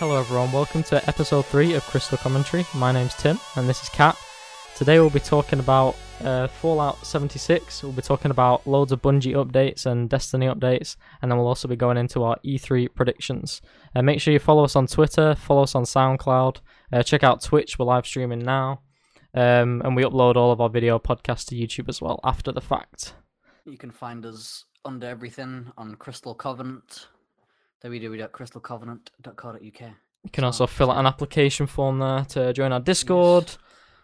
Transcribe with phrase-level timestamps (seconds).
[0.00, 0.50] Hello, everyone.
[0.50, 2.64] Welcome to episode three of Crystal Commentary.
[2.74, 4.16] My name's Tim, and this is Kat.
[4.74, 5.94] Today, we'll be talking about
[6.24, 7.82] uh, Fallout 76.
[7.82, 11.68] We'll be talking about loads of Bungie updates and Destiny updates, and then we'll also
[11.68, 13.60] be going into our E3 predictions.
[13.94, 16.60] Uh, make sure you follow us on Twitter, follow us on SoundCloud,
[16.94, 17.78] uh, check out Twitch.
[17.78, 18.80] We're live streaming now,
[19.34, 22.62] um, and we upload all of our video podcasts to YouTube as well after the
[22.62, 23.16] fact.
[23.66, 27.08] You can find us under everything on Crystal Covenant,
[27.84, 29.62] www.crystalcovenant.co.uk.
[30.22, 33.56] You can also fill out an application form there to join our Discord,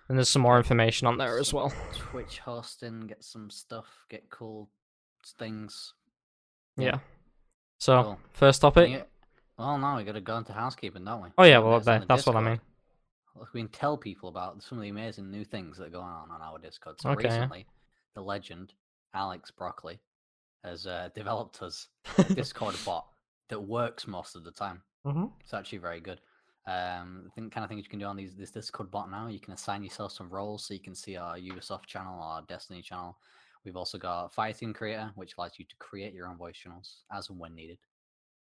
[0.09, 1.73] and there's some more information on there as well.
[1.95, 4.71] Twitch hosting, get some stuff, get cool
[5.39, 5.93] things.
[6.77, 6.99] Yeah.
[7.79, 8.19] So, Cool.
[8.33, 9.07] first topic.
[9.59, 11.29] Well, now we got to go into housekeeping, don't we?
[11.37, 12.61] Oh yeah, well on there, the that's what I mean.
[13.53, 16.31] We can tell people about some of the amazing new things that are going on
[16.31, 17.01] on our Discord.
[17.01, 17.67] So Okay, recently,
[18.15, 18.73] the legend
[19.13, 20.01] Alex Broccoli
[20.65, 23.07] has uh, developed us a Discord bot
[23.49, 24.83] that works most of the time.
[25.05, 26.21] hmm It's actually very good.
[26.67, 29.29] Um, the thing, kind of things you can do on these this Discord bot now.
[29.29, 32.83] You can assign yourself some roles, so you can see our Ubisoft channel, our Destiny
[32.83, 33.17] channel.
[33.65, 37.31] We've also got Fighting Creator, which allows you to create your own voice channels as
[37.31, 37.79] and when needed.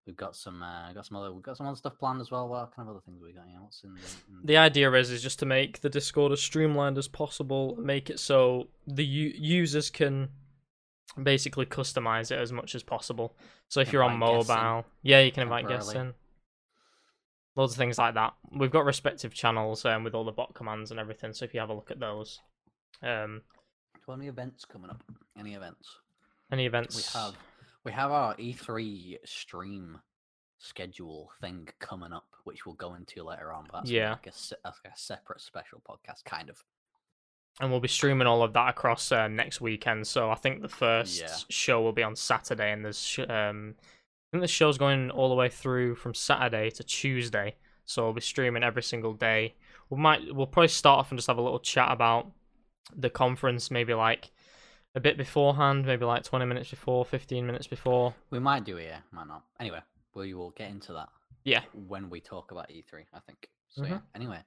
[0.08, 2.48] We've got some, uh, got some other, we've got some other stuff planned as well.
[2.48, 3.46] What kind of other things we got?
[3.48, 6.42] Yeah, what's in the, in The idea is is just to make the Discord as
[6.42, 10.30] streamlined as possible, make it so the u- users can
[11.22, 13.36] basically customize it as much as possible.
[13.68, 16.14] So if you're on mobile, yeah, you can invite guests in.
[17.56, 18.34] Loads of things like that.
[18.52, 21.34] We've got respective channels um, with all the bot commands and everything.
[21.34, 22.40] So if you have a look at those,
[23.04, 23.42] um,
[24.06, 25.04] So any events coming up?
[25.38, 25.88] Any events?
[26.52, 27.36] any events, We have
[27.86, 30.00] we have our E3 stream
[30.58, 33.66] schedule thing coming up, which we'll go into later on.
[33.72, 34.12] But that's Yeah.
[34.12, 34.34] like a,
[34.66, 36.64] like a separate special podcast, kind of.
[37.60, 40.08] And we'll be streaming all of that across uh, next weekend.
[40.08, 41.36] So I think the first Yeah.
[41.50, 45.30] show will be on Saturday, and there's sh- um, I think the show's going all
[45.30, 47.56] the way through from Saturday to Tuesday.
[47.86, 49.56] So we'll be streaming every single day.
[49.90, 52.31] We might we'll probably start off and just have a little chat about
[52.96, 54.30] the conference, maybe like
[54.96, 58.14] a bit beforehand, maybe like twenty minutes before, fifteen minutes before.
[58.30, 59.44] We might do it, yeah, might not.
[59.59, 59.81] Anyway,
[60.14, 61.09] we will get into that
[61.44, 61.64] Yeah.
[61.74, 63.06] when we talk about E3.
[63.14, 63.50] I think.
[63.69, 63.90] So Mhm.
[63.90, 64.00] yeah.
[64.16, 64.40] Anyway,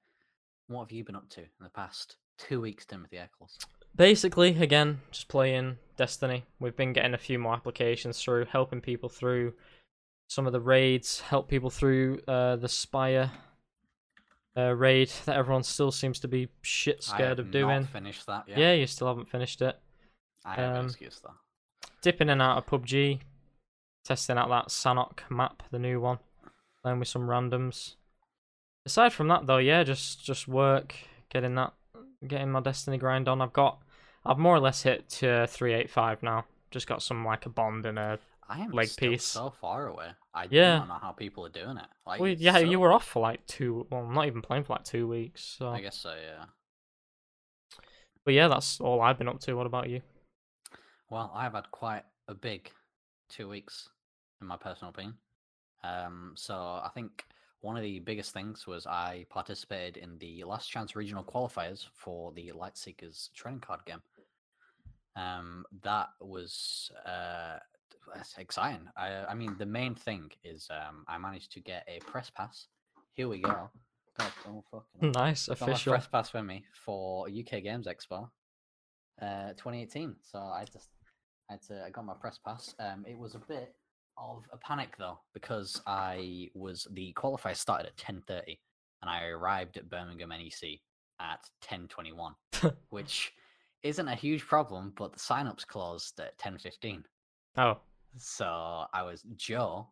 [0.68, 2.16] what have you been up to in the past
[2.48, 3.58] two weeks, Timothy Eccles?
[3.94, 9.08] basically again just playing destiny we've been getting a few more applications through helping people
[9.08, 9.52] through
[10.28, 13.30] some of the raids help people through uh the spire
[14.54, 18.58] uh, raid that everyone still seems to be shit scared of doing finished that yet.
[18.58, 18.72] yeah.
[18.72, 19.78] you still haven't finished it
[20.44, 21.32] I have um, excuse that.
[22.02, 23.20] dipping in and out of pubg
[24.04, 26.18] testing out that Sanhok map the new one
[26.82, 27.94] playing with some randoms
[28.84, 30.96] aside from that though yeah just just work
[31.30, 31.72] getting that
[32.28, 33.78] getting my destiny grind on i've got
[34.24, 37.98] i've more or less hit to 385 now just got some like a bond and
[37.98, 38.18] a
[38.48, 39.24] I am leg still piece.
[39.24, 40.08] so far away.
[40.34, 40.78] I Yeah.
[40.80, 41.86] don't know how people are doing it.
[42.06, 44.74] Like, well, yeah so- you were off for like two well not even playing for
[44.74, 46.12] like two weeks so I guess so.
[46.14, 46.44] Yeah.
[48.24, 50.00] but yeah that's all i've been up to what about you
[51.10, 52.70] Well, I've had quite a big
[53.28, 53.88] two weeks,
[54.40, 55.14] in my personal opinion.
[55.84, 57.24] Um, so I think
[57.62, 62.32] one of the biggest things was I participated in the last chance regional qualifiers for
[62.32, 64.02] the Lightseekers trading card game.
[65.14, 67.58] Um, that was uh,
[68.36, 68.88] exciting.
[68.96, 72.66] I, I mean, the main thing is um, I managed to get a press pass.
[73.14, 73.70] Here we go.
[74.18, 78.28] God, oh, fucking nice Got official press pass for me for UK Games Expo,
[79.20, 80.16] uh, 2018.
[80.20, 80.88] So I just,
[81.48, 82.74] I had to, I got my press pass.
[82.80, 83.74] Um, it was a bit
[84.22, 88.58] of a panic though because I was the qualifier started at 10:30
[89.00, 90.80] and I arrived at Birmingham NEC
[91.20, 92.34] at 10:21,
[92.90, 93.32] which
[93.82, 97.04] isn't a huge problem, but the sign-ups closed at 10:15.
[97.56, 97.80] oh
[98.16, 99.88] So I was Joe,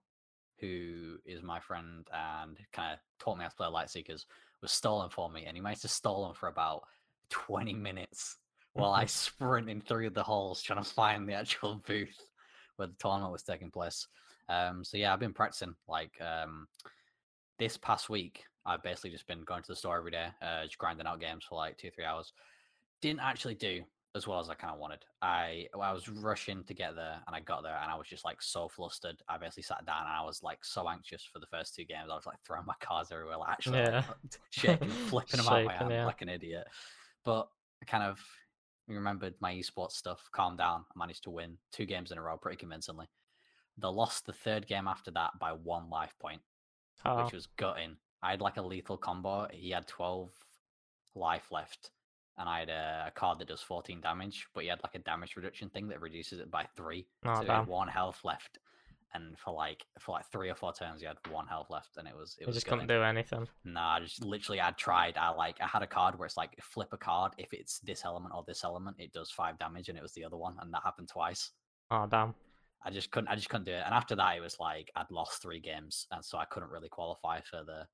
[0.59, 4.25] who is my friend and kind of taught me how to play Lightseekers,
[4.63, 6.83] was stolen for me, and he managed to stall them for about
[7.31, 8.37] 20 minutes
[8.75, 12.30] while I sprinted through the halls trying to find the actual booth
[12.81, 14.09] where the tournament was taking place.
[14.49, 16.67] Um, so yeah, I've been practicing like um,
[17.59, 18.45] this past week.
[18.67, 21.45] I've basically just been going to the store every day, uh, just grinding out games
[21.49, 22.33] for like two, three hours.
[23.01, 23.83] Didn't actually do
[24.17, 25.05] as well as I kind of wanted.
[25.23, 28.25] I I was rushing to get there, and I got there, and I was just
[28.25, 29.23] like so flustered.
[29.29, 32.09] I basically sat down, and I was like so anxious for the first two games.
[32.11, 34.05] I was like throwing my cards everywhere, like actually like,
[34.51, 36.07] shaking, flipping them out my hand yeah.
[36.07, 36.65] like an idiot.
[37.25, 37.49] But
[37.83, 38.19] I kind of
[38.97, 42.37] remembered my esports stuff, calmed down, I managed to win two games in a row
[42.37, 43.07] pretty convincingly.
[43.79, 46.41] They lost the third game after that by one life point,
[47.05, 47.25] oh.
[47.25, 47.37] which ah.
[47.37, 47.97] was gutting.
[48.23, 49.49] I had like a lethal combo.
[49.53, 50.31] He had 12
[51.15, 51.91] life left,
[52.39, 54.99] and I had a, a card that does 14 damage, but he had like a
[54.99, 57.07] damage reduction thing that reduces it by three.
[57.25, 58.59] Oh, so he had one health left.
[59.15, 62.07] And for like for like three or four turns, you had one health left, and
[62.07, 63.49] it was it You was just couldn't do anything.
[63.65, 65.17] Nah, I just literally, I tried.
[65.17, 67.33] I like, I had a card where it's like flip a card.
[67.39, 70.25] If it's this element or this element, it does five damage, and it was the
[70.25, 71.51] other one, and that happened twice.
[71.91, 72.35] Oh damn.
[72.83, 73.29] I just couldn't.
[73.29, 73.83] I just couldn't do it.
[73.85, 76.89] And after that, it was like I'd lost three games, and so I couldn't really
[76.89, 77.87] qualify for the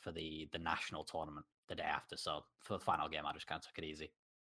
[0.00, 2.16] for the the national tournament the day after.
[2.16, 4.10] So for the final game, I just kind of took it easy.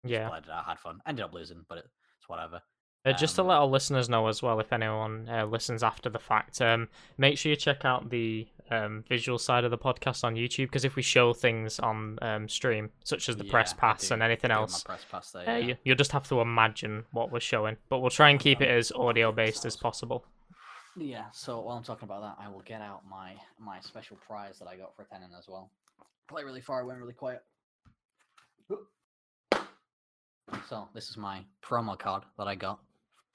[0.04, 0.30] Just Yeah.
[0.30, 1.00] played it out, had fun.
[1.06, 1.86] Ended up losing, but it,
[2.18, 2.62] it's whatever.
[3.04, 6.10] Uh, just to Um, let our listeners know as well, if anyone uh, listens after
[6.10, 6.88] the fact, um,
[7.18, 10.86] make sure you check out the um, visual side of the podcast on YouTube because
[10.86, 14.22] if we show things on um, stream, such as the press Yeah, I pass and
[14.22, 15.66] anything I do have else, press pass there, uh, yeah.
[15.66, 17.78] you, you'll just have to imagine what we're showing.
[17.90, 20.24] But we'll try and keep it as audio based as possible.
[20.96, 24.60] Yeah, so while I'm talking about that, I will get out my my special prize
[24.60, 25.72] that I got for attending as well.
[26.30, 27.42] Play really far, went really quiet.
[30.68, 32.80] So this is my promo card that I got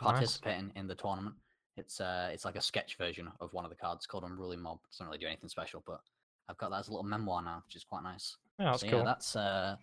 [0.01, 0.13] Nice.
[0.13, 1.35] participating in the tournament.
[1.77, 4.79] It's uh it's like a sketch version of one of the cards called Unruly Mob.
[4.91, 6.01] Doesn't really do anything special, but
[6.49, 8.37] I've got that as a little memoir now, which is quite nice.
[8.59, 8.99] Yeah, that's so cool.
[9.01, 9.77] yeah, that's uh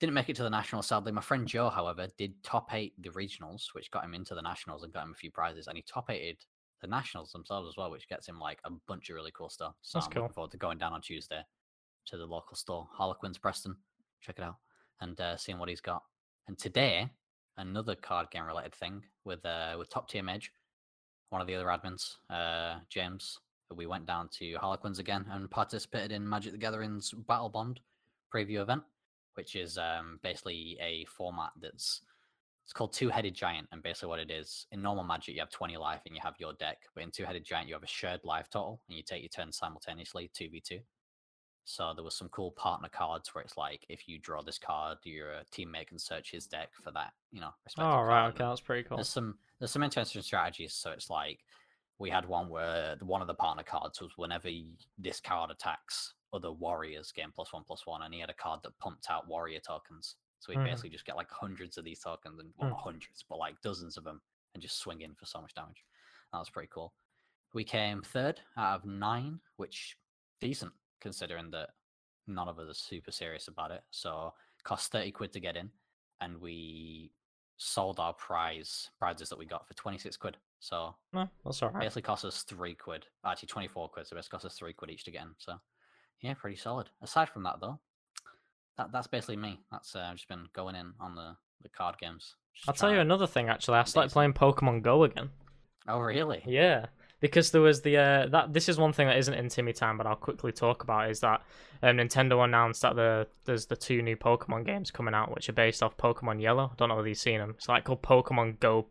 [0.00, 1.12] didn't make it to the nationals sadly.
[1.12, 4.84] My friend Joe, however, did top eight the regionals, which got him into the nationals
[4.84, 6.38] and got him a few prizes, and he top eighted
[6.80, 9.74] the nationals themselves as well, which gets him like a bunch of really cool stuff.
[9.82, 10.22] So That's I'm cool.
[10.22, 11.40] looking forward to going down on Tuesday
[12.06, 13.76] to the local store, Harlequins Preston.
[14.20, 14.56] Check it out
[15.00, 16.02] and uh, seeing what he's got.
[16.46, 17.10] And today,
[17.58, 20.50] another card game related thing with uh, with Top Tier Mage,
[21.30, 23.38] one of the other admins, uh, James.
[23.74, 27.76] We went down to Harlequins again and participated in Magic the Gathering's Battlebond
[28.34, 28.82] preview event,
[29.34, 32.00] which is um, basically a format that's
[32.64, 35.50] it's called Two Headed Giant, and basically what it is in normal Magic you have
[35.50, 37.86] twenty life and you have your deck, but in Two Headed Giant you have a
[37.86, 40.80] shared life total and you take your turn simultaneously two v two.
[41.68, 44.96] So there was some cool partner cards where it's like if you draw this card,
[45.04, 47.52] your uh, teammate can search his deck for that, you know.
[47.76, 48.96] Oh right, card, okay, that's pretty cool.
[48.96, 50.72] There's some there's some interesting strategies.
[50.72, 51.40] So it's like
[51.98, 54.48] we had one where one of the partner cards was whenever
[54.96, 58.60] this card attacks other warriors, gain plus one plus one, and he had a card
[58.62, 60.16] that pumped out warrior tokens.
[60.38, 60.64] So we Mhm.
[60.64, 62.70] basically just get like hundreds of these tokens, and well, Mm.
[62.70, 64.22] not hundreds, but like dozens of them,
[64.54, 65.84] and just swing in for so much damage.
[66.32, 66.94] That was pretty cool.
[67.52, 69.98] We came third out of nine, which
[70.40, 71.70] decent considering that
[72.26, 73.82] none of us are super serious about it.
[73.90, 74.34] So
[74.64, 75.70] cost thirty quid to get in,
[76.20, 77.12] and we
[77.56, 80.36] sold our prize prizes that we got for twenty six quid.
[80.60, 81.80] So No, that's all right.
[81.82, 83.06] basically cost us three quid.
[83.24, 84.06] Actually, twenty four quid.
[84.06, 85.34] So basically cost us three quid each to get in.
[85.38, 85.54] So
[86.20, 86.90] yeah, pretty solid.
[87.00, 87.78] Aside from that, though,
[88.76, 89.60] that that's basically me.
[89.70, 92.34] That's uh, I've just been going in on the the card games.
[92.66, 93.48] I'll tell you another thing.
[93.48, 95.30] Actually, I started playing Pokemon Go again.
[95.86, 96.42] Oh really?
[96.44, 96.86] Yeah,
[97.20, 99.96] because there was the uh, that this is one thing that isn't in Timmy Time,
[99.96, 101.42] but I'll quickly talk about is that
[101.82, 105.54] um, Nintendo announced that the there's the two new Pokemon games coming out, which are
[105.54, 106.70] based off Pokemon Yellow.
[106.72, 107.54] I don't know whether you've seen them.
[107.56, 108.86] It's like called Pokemon Go,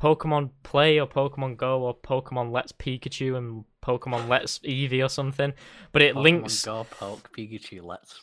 [0.00, 5.52] Pokemon Play or Pokemon Go or Pokemon Let's Pikachu and Pokemon Let's Eevee or something.
[5.92, 6.64] But it links Pokemon links.
[6.64, 7.82] Go, Poke, Pikachu.
[7.84, 8.22] Let's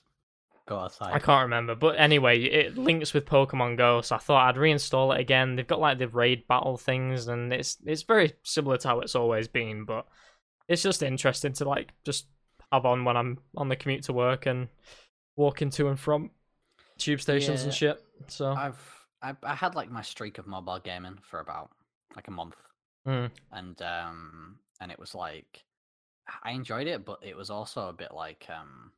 [0.68, 1.14] go outside.
[1.14, 5.14] I can't remember, but anyway, it links with Pokemon Go, so I thought I'd reinstall
[5.16, 5.56] it again.
[5.56, 9.16] They've got like the raid battle things, and it's it's very similar to how it's
[9.16, 10.06] always been, but
[10.68, 12.28] it's just interesting to like just
[12.72, 14.68] have on when I'm on the commute to work and
[15.36, 16.32] walking to and from
[16.98, 18.02] tube stations and shit.
[18.28, 21.72] So I've I, I had like my streak of mobile gaming for about
[22.16, 22.56] like a month,
[23.08, 25.64] mm, and um and it was like
[26.44, 28.92] I enjoyed it, but it was also a bit like um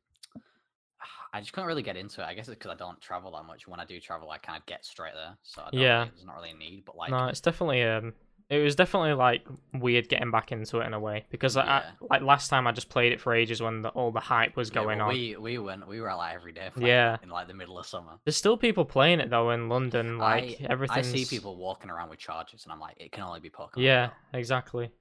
[1.32, 2.24] I just couldn't really get into it.
[2.24, 3.66] I guess it's because I don't travel that much.
[3.68, 5.98] When I do travel, I kind of get straight there, so I don't Yeah.
[5.98, 6.84] really, there's not really a need.
[6.86, 8.14] But like, no, it's definitely um.
[8.48, 9.44] It was definitely like
[9.74, 12.70] weird getting back into it in a way because I, I like last time I
[12.70, 15.14] just played it for ages when the, all the hype was yeah, going well, on.
[15.14, 16.68] we we went we were out like every day.
[16.72, 17.16] Playing Yeah.
[17.24, 18.12] in like the middle of summer.
[18.24, 20.18] There's still people playing it though in London.
[20.18, 20.98] Like everything.
[20.98, 23.82] I see people walking around with chargers, and I'm like, it can only be Pokemon.
[23.82, 24.92] Yeah, exactly.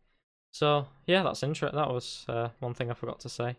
[0.51, 1.77] So yeah, that's interesting.
[1.77, 3.55] That was uh, one thing I forgot to say.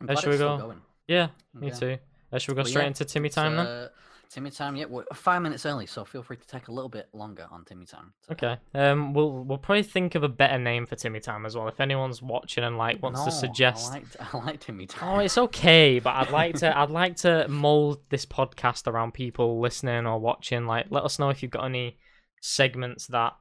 [0.00, 0.58] I'm Uh, should we go?
[0.58, 0.80] going.
[1.06, 1.28] Yeah,
[1.60, 1.78] me Okay.
[1.78, 1.98] too.
[2.32, 3.66] Uh, should we go Well, straight yeah, into Timmy time then?
[3.66, 3.88] uh,
[4.30, 7.08] Timmy time, yeah, we're five minutes early, so feel free to take a little bit
[7.12, 8.12] longer on Timmy time.
[8.30, 8.56] Okay.
[8.74, 11.68] Um, we'll we'll probably think of a better name for Timmy time as well.
[11.68, 13.86] If anyone's watching and like wants No, to suggest.
[13.86, 15.14] I like, I like Timmy time.
[15.16, 19.60] Oh, it's okay, but I'd like to I'd like to mold this podcast around people
[19.60, 20.66] listening or watching.
[20.66, 21.98] Like, let us know if you've got any
[22.40, 23.34] segments that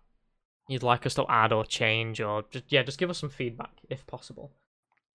[0.67, 3.71] you'd like us to add or change, or just yeah, just give us some feedback
[3.89, 4.51] if possible.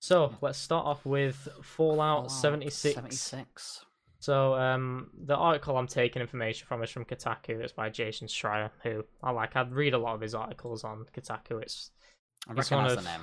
[0.01, 2.95] So let's start off with Fallout, Fallout 76.
[2.95, 3.85] 76.
[4.21, 7.61] So um, the article I'm taking information from is from Kotaku.
[7.61, 9.55] It's by Jason Schreier, who I like.
[9.57, 11.63] I'd read a lot of his articles on Kotaku.
[11.63, 11.91] It's
[12.49, 13.21] I recognize the name.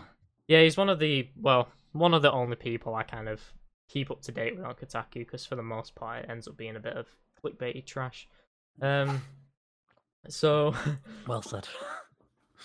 [0.48, 3.42] yeah, he's one of the well, one of the only people I kind of
[3.90, 6.58] keep up to date with on Kotaku because for the most part it ends up
[6.58, 7.08] being a bit of
[7.44, 8.28] clickbaity trash.
[8.82, 9.22] Um,
[10.28, 10.74] so
[11.28, 11.68] Well said.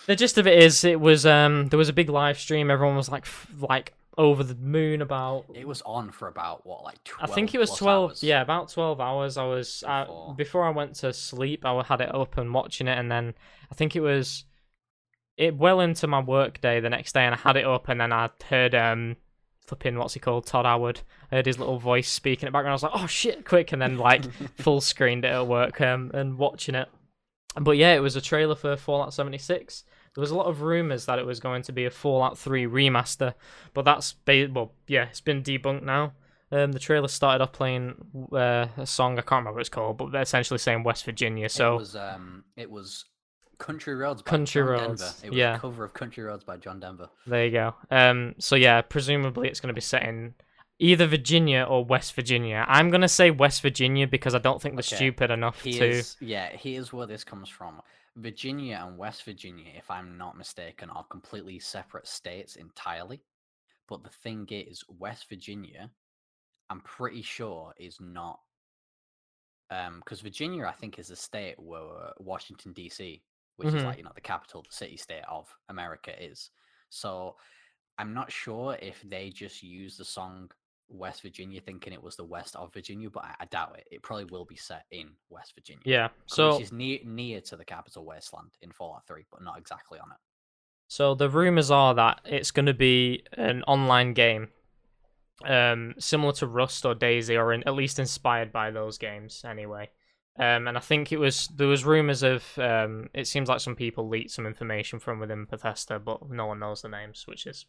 [0.07, 2.71] the gist of it is, it was um there was a big live stream.
[2.71, 5.47] Everyone was like f- like over the moon about.
[5.55, 7.31] It was on for about what, like twelve.
[7.31, 8.11] I think it was twelve.
[8.11, 8.23] hours?
[8.23, 9.37] Yeah, about twelve hours.
[9.37, 10.35] I was uh, Before.
[10.35, 11.64] before I went to sleep.
[11.64, 13.35] I had it up and watching it, and then
[13.71, 14.45] I think it was
[15.37, 18.00] it well into my work day the next day, and I had it up, and
[18.00, 19.17] then I heard um
[19.67, 21.00] flipping what's he called Todd Howard.
[21.31, 22.73] I heard his little voice speaking in the background.
[22.73, 24.25] I was like, oh shit, quick, and then like
[24.59, 26.88] full screened it at work um, and watching it.
[27.59, 29.85] But yeah, it was a trailer for Fallout 76.
[30.14, 32.67] There was a lot of rumors that it was going to be a Fallout 3
[32.67, 33.35] remaster,
[33.75, 36.12] but that's ba- well, yeah, it's been debunked now.
[36.52, 37.95] Um, the trailer started off playing
[38.33, 41.49] uh, a song I can't remember what it's called, but they're essentially saying West Virginia.
[41.49, 43.05] So it was um, it was
[43.59, 45.14] Country Roads by Country John Roads, Denver.
[45.26, 45.55] It was yeah.
[45.55, 47.09] a cover of Country Roads by John Denver.
[47.26, 47.75] there you go.
[47.93, 50.35] Um, so yeah, presumably it's going to be set in
[50.81, 52.64] either Virginia or West Virginia.
[52.67, 54.97] I'm going to say West Virginia because I don't think they're Okay.
[54.97, 56.02] stupid enough to.
[56.21, 57.81] Yeah, here's where this comes from.
[58.17, 63.25] Virginia and West Virginia, if I'm not mistaken, are completely separate states entirely.
[63.88, 65.93] But the thing is, West Virginia,
[66.71, 68.43] I'm pretty sure is not
[69.71, 73.23] um because Virginia, I think, is a state where Washington DC,
[73.57, 73.85] which is Mhm.
[73.85, 76.50] like you know the capital, the city state of America, is.
[76.88, 77.37] So
[77.99, 80.50] I'm not sure if they just use the song
[80.91, 83.87] West Virginia thinking it was the west of Virginia, but I, I doubt it.
[83.91, 85.83] It probably will be set in West Virginia.
[85.85, 86.09] Yeah.
[86.27, 89.99] So which is near near to the capital wasteland in Fallout 3, but not exactly
[89.99, 90.19] on it.
[90.89, 94.49] So the rumors are that it's going to be an online game,
[95.45, 99.91] um, similar to Rust or DayZ, or in, at least inspired by those games anyway.
[100.37, 102.45] Um, and I think it was there was rumors of.
[102.59, 106.59] Um, it seems like some people leaked some information from within Bethesda, but no one
[106.59, 107.67] knows the names, which is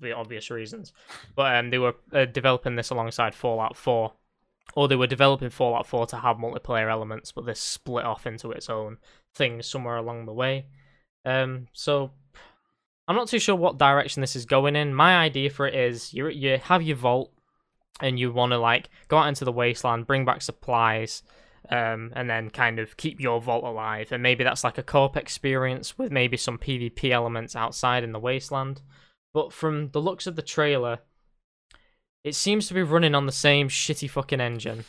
[0.00, 0.92] the obvious reasons.
[1.34, 4.12] But um, they were uh, developing this alongside Fallout 4,
[4.74, 8.50] or they were developing Fallout 4 to have multiplayer elements, but this split off into
[8.50, 8.98] its own
[9.34, 10.66] thing somewhere along the way.
[11.24, 12.12] Um, so
[13.06, 14.94] I'm not too sure what direction this is going in.
[14.94, 17.32] My idea for it is you you have your vault
[18.00, 21.22] and you want to like go out into the wasteland, bring back supplies,
[21.70, 24.10] um, and then kind of keep your vault alive.
[24.12, 28.18] And maybe that's like a co-op experience with maybe some PvP elements outside in the
[28.18, 28.80] wasteland.
[29.34, 31.00] But from the looks of the trailer,
[32.22, 34.84] it seems to be running on the same shitty fucking engine,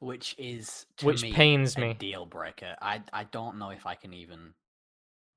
[0.00, 1.94] Which is to which me, pains a me.
[1.94, 2.74] deal breaker.
[2.82, 4.54] I I don't know if I can even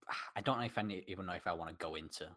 [0.36, 2.28] I don't know if I even know if I want to go into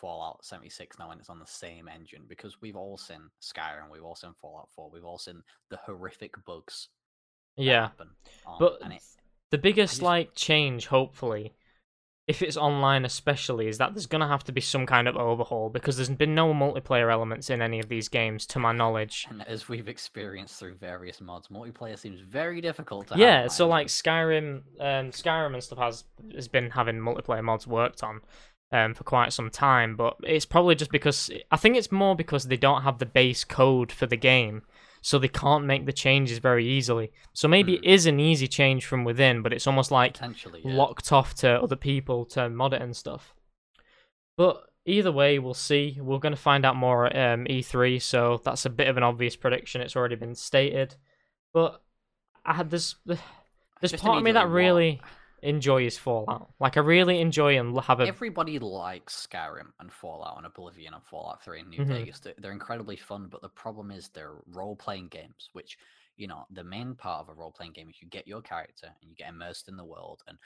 [0.00, 4.04] Fallout 76 now when it's on the same engine because we've all seen Skyrim, we've
[4.04, 6.88] all seen Fallout 4, we've all seen the horrific bugs
[7.56, 7.82] Yeah.
[7.88, 8.10] happen.
[8.46, 9.02] on- But and it,
[9.50, 11.54] the biggest just- like change, hopefully,
[12.28, 15.70] if it's online especially, is that there's gonna have to be some kind of overhaul
[15.70, 19.26] because there's been no multiplayer elements in any of these games, to my knowledge.
[19.30, 23.88] and as we've experienced through various mods, multiplayer seems very difficult to Yeah, so like.
[23.88, 26.04] Skyrim, um, Skyrim and stuff has
[26.34, 28.20] has been having multiplayer mods worked on,
[28.72, 29.96] um, for quite some time.
[29.96, 33.44] But it's probably just because I think it's more because they don't have the base
[33.44, 34.62] code for the game,
[35.00, 37.12] so they can't make the changes very easily.
[37.32, 37.84] So maybe Hmm.
[37.84, 40.28] it is an easy change from within, but it's almost like yeah.
[40.64, 43.34] locked off to other people to mod it and stuff.
[44.36, 45.98] But either way, we'll see.
[46.00, 49.02] We're going to find out more at um, E3, so that's a bit of an
[49.02, 49.80] obvious prediction.
[49.80, 50.96] It's already been stated.
[51.52, 51.82] But
[52.44, 52.96] I had this.
[53.04, 53.18] There's
[53.80, 55.00] just part of me that immediately
[55.42, 56.50] really enjoys Fallout.
[56.60, 61.02] Like I really enjoy and have a Everybody likes Skyrim and Fallout and Oblivion and
[61.04, 61.88] Fallout 3 and New Mhm.
[61.88, 62.20] Vegas.
[62.20, 65.78] They're, they're incredibly fun, but the problem is they're role playing games, which,
[66.16, 68.88] you know, the main part of a role playing game is you get your character
[69.00, 70.22] and you get immersed in the world.
[70.26, 70.38] And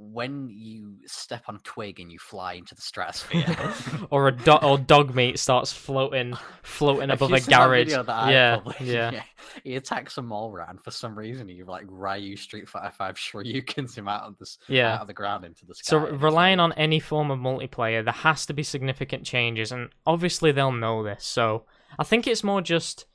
[0.00, 3.44] when you step on a twig and you fly into the stratosphere,
[4.10, 7.88] or a do- or dog meat starts floating floating above a garage.
[7.90, 8.80] Yeah, published?
[8.82, 9.22] yeah.
[9.64, 13.16] He attacks a mole rat, and for some reason, he like Ryu Street Fighter Five
[13.16, 14.94] Shoryukens him out of the s- Yeah.
[14.94, 15.90] out of the ground into the sky.
[15.90, 20.52] So relying on any form of multiplayer, there has to be significant changes, and obviously
[20.52, 21.24] they'll know this.
[21.24, 21.64] So
[21.98, 23.06] I think it's more just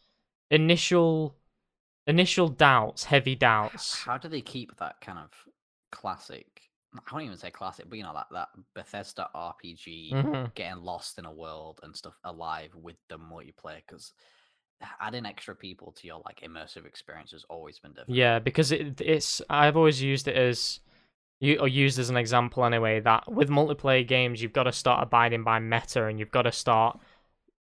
[0.51, 1.35] initial
[2.05, 3.99] initial doubts, heavy doubts.
[4.03, 5.29] How do they keep that kind of
[5.93, 6.47] classic?
[6.95, 10.53] I won't even say classic, but you know that that Bethesda RPG Mhm.
[10.55, 14.13] getting lost in a world and stuff alive with the multiplayer because
[14.99, 18.17] adding extra people to your like immersive experience has always been difficult.
[18.17, 20.79] Yeah, because it, it's I've always used it as
[21.39, 25.03] you or used as an example anyway that with multiplayer games you've got to start
[25.03, 26.99] abiding by meta and you've got to start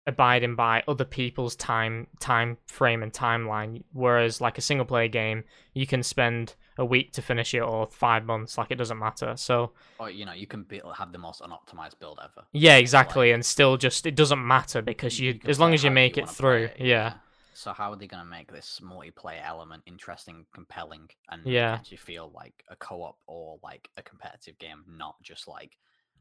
[0.06, 5.44] abiding by other people's time time frame and timeline whereas like a single player game
[5.72, 9.36] you can spend a week to finish it or 5 months like it doesn't matter
[9.36, 12.46] so Or you know you can build, have the most unoptimized build ever.
[12.52, 15.84] yeah Like, exactly and still just it doesn't matter because you, can as long as
[15.84, 17.14] you make it through it, yeah
[17.52, 21.74] So how are they going to make this multiplayer element interesting, compelling, and Yeah.
[21.74, 25.76] actually feel like a co-op or like a competitive game, not just like,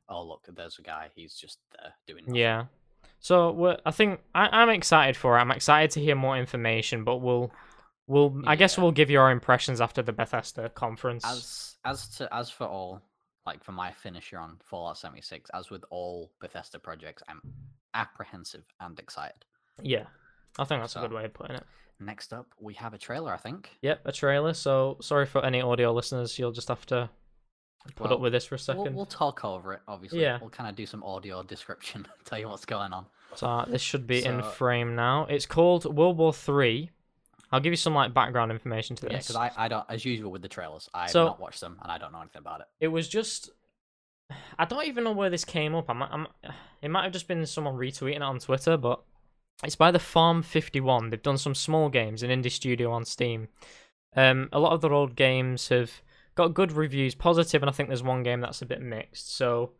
[0.10, 2.25] oh look, there's a guy, he's just there doing.
[2.25, 2.36] Nothing.
[2.36, 2.65] Yeah.
[3.19, 5.41] So I think I, I'm excited for it.
[5.41, 7.51] I'm excited to hear more information, but we'll
[8.07, 11.24] we'll I guess we'll give you our impressions after the Bethesda conference.
[11.25, 13.01] As as to as for all,
[13.45, 17.41] like for my finisher on Fallout 76, as with all Bethesda projects, I'm
[17.93, 19.45] apprehensive and excited.
[19.81, 20.05] Yeah.
[20.60, 21.63] I think that's a good way of putting it.
[22.00, 23.69] Next up, we have a trailer, I think.
[23.81, 24.53] Yep, a trailer.
[24.53, 26.38] So sorry for any audio listeners.
[26.38, 27.10] You'll just have to
[27.95, 30.22] put Well, up with this for a We'll, 2nd we'll talk over it, obviously.
[30.22, 30.38] Yeah.
[30.39, 33.05] We'll kind of do some audio description, tell you what's going on.
[33.36, 35.25] So uh, this should be in frame now.
[35.25, 36.91] It's called World War Three.
[37.53, 39.12] I'll give you some like background information to this.
[39.12, 41.77] Yeah, because I, I don't, as usual with the trailers, I've So- not watched them
[41.81, 42.67] and I don't know anything about it.
[42.81, 43.51] It was just.
[44.57, 45.89] I don't even know where this came up.
[45.89, 46.27] I'm, I'm,
[46.81, 49.01] it might have just been someone retweeting it on Twitter, but
[49.63, 51.10] it's by the Farm 51.
[51.10, 53.50] They've done some small games, an indie studio on Steam.
[54.15, 55.91] Um, a lot of their old games have
[56.36, 59.36] got good reviews, positive, and I think there's one game that's a bit mixed.
[59.36, 59.74] So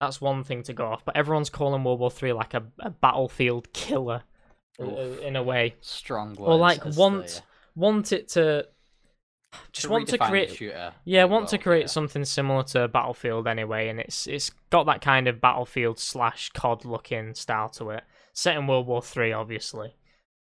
[0.00, 1.04] that's one thing to go off.
[1.04, 4.22] But everyone's calling World War Three like a, a battlefield killer,
[4.88, 5.20] Oof.
[5.20, 5.74] in a way.
[5.80, 6.40] Strong words.
[6.40, 7.42] Or like want the-
[7.74, 8.66] want it to
[9.72, 11.86] just want to create shooter yeah, want to create yeah.
[11.86, 16.84] something similar to Battlefield anyway, and it's it's got that kind of Battlefield slash COD
[16.84, 18.04] looking style to it.
[18.32, 19.94] Set in World War Three, obviously.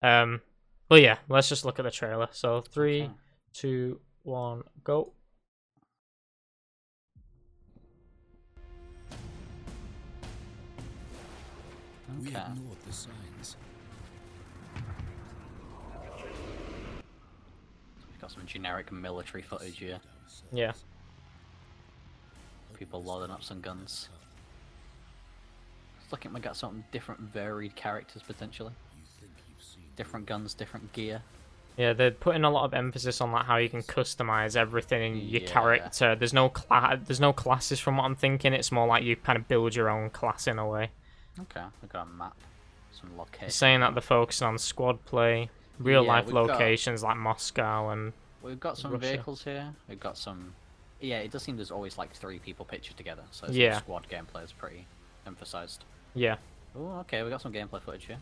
[0.02, 0.40] Um,
[0.88, 2.28] but yeah, let's just look at the trailer.
[2.32, 3.12] So three, Okay.
[3.52, 5.12] two, one, go.
[12.20, 13.56] We ignored the signs.
[18.26, 20.00] Got some generic military footage here.
[20.52, 20.72] Yeah,
[22.74, 24.08] People loading up some guns.
[26.02, 28.72] It's looking we got something different varied characters potentially.
[29.96, 31.22] Different guns, different gear.
[31.78, 35.28] yeah, they're putting a lot of emphasis on like how you can customize everything in
[35.28, 35.48] your Yeah.
[35.48, 36.14] character.
[36.16, 38.52] There's no cla- there's no classes from what I'm thinking.
[38.52, 40.90] It's more like you kind of build your own class in a way.
[41.40, 42.36] Okay, we got a map.
[42.92, 43.50] Some location.
[43.50, 47.90] saying that they're focusing on squad play, real Yeah, life we've got- locations like Moscow
[47.90, 48.12] and
[48.42, 49.00] We've got some Russia.
[49.08, 49.74] vehicles here.
[49.88, 50.54] We've got some.
[51.00, 53.78] Yeah, it does seem there's always like three people pictured together, so Yeah.
[53.78, 54.86] squad gameplay is pretty
[55.26, 55.84] emphasized.
[56.14, 56.36] yeah,
[56.74, 58.18] Oh, okay, We've got some gameplay footage here.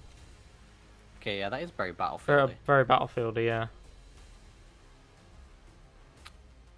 [1.21, 2.55] Okay, yeah, that is very very battlefield.
[2.67, 3.37] very battlefield.
[3.39, 3.69] Yeah,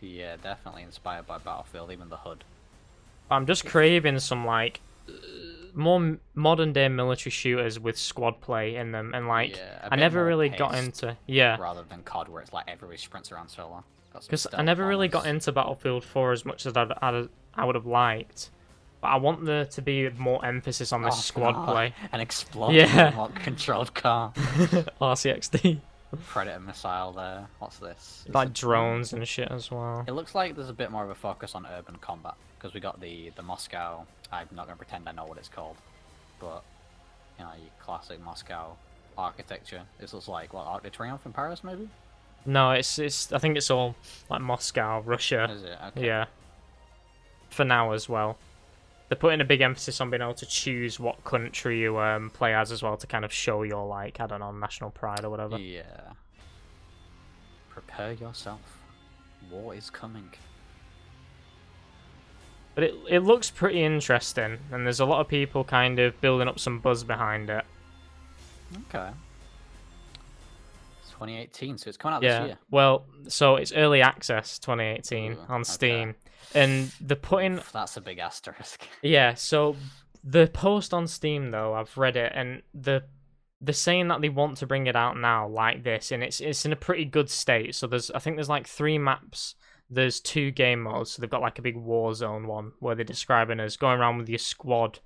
[0.01, 2.45] Yeah, definitely inspired by Battlefield, even the HUD.
[3.31, 4.81] I'm just craving some like
[5.77, 10.25] more modern day military shooters with squad play in them, and like Yeah, I never
[10.25, 11.57] really got into yeah.
[11.61, 13.85] rather than COD, where it's like everybody sprints around solo.
[14.13, 17.29] Got some Because I never really got into Battlefield 4 as much as I'd, I'd,
[17.55, 18.51] I would have liked.
[19.03, 21.93] But I want there to be more emphasis on this Oh, squad play.
[22.13, 23.29] An exploding Yeah.
[23.35, 24.33] controlled car.
[25.01, 25.81] RCXD.
[26.27, 27.47] Predator missile there.
[27.59, 28.25] What's this?
[28.27, 30.05] Is like it- drones and shit as well.
[30.07, 32.81] It looks like there's a bit more of a focus on urban combat because we
[32.81, 34.07] got the the Moscow.
[34.33, 35.77] I'm not going to pretend I know what it's called,
[36.41, 36.63] but
[37.39, 38.77] you know, your classic Moscow
[39.19, 39.83] architecture.
[40.01, 41.89] This looks like what Arc de Triomphe in Paris, maybe?
[42.45, 43.33] No, it's it's.
[43.33, 43.97] I think it's all
[44.31, 45.49] like Moscow, Russia.
[45.51, 45.77] Is it?
[45.89, 46.07] Okay.
[46.07, 46.27] Yeah.
[47.51, 48.39] For now as well.
[49.09, 52.55] They're putting a big emphasis on being able to choose what country you um, play
[52.55, 55.31] as as well to kind of show your like I don't know national pride or
[55.31, 55.59] whatever.
[55.59, 56.13] Yeah.
[57.69, 58.79] Prepare yourself.
[59.51, 60.31] War is coming.
[62.75, 66.49] But it it looks pretty interesting, and there's a lot of people kind of building
[66.49, 67.65] up some buzz behind it.
[68.89, 69.11] Okay.
[71.01, 72.41] It's 2018, so it's coming out yeah.
[72.41, 72.59] this year.
[72.71, 76.15] Well, so it's early access 2018 Ooh, on okay.
[76.55, 78.87] And they're putting that's a big asterisk.
[79.03, 79.77] Yeah, so
[80.25, 83.05] the post on Steam though, I've read it and the
[83.61, 86.65] they're saying that they want to bring it out now like this and it's it's
[86.67, 87.75] in a pretty good state.
[87.75, 89.55] So there's I think there's like three maps,
[89.89, 91.13] there's two game modes.
[91.13, 94.19] So they've got like a big war zone one where they're describing as going around
[94.19, 95.01] with your squad.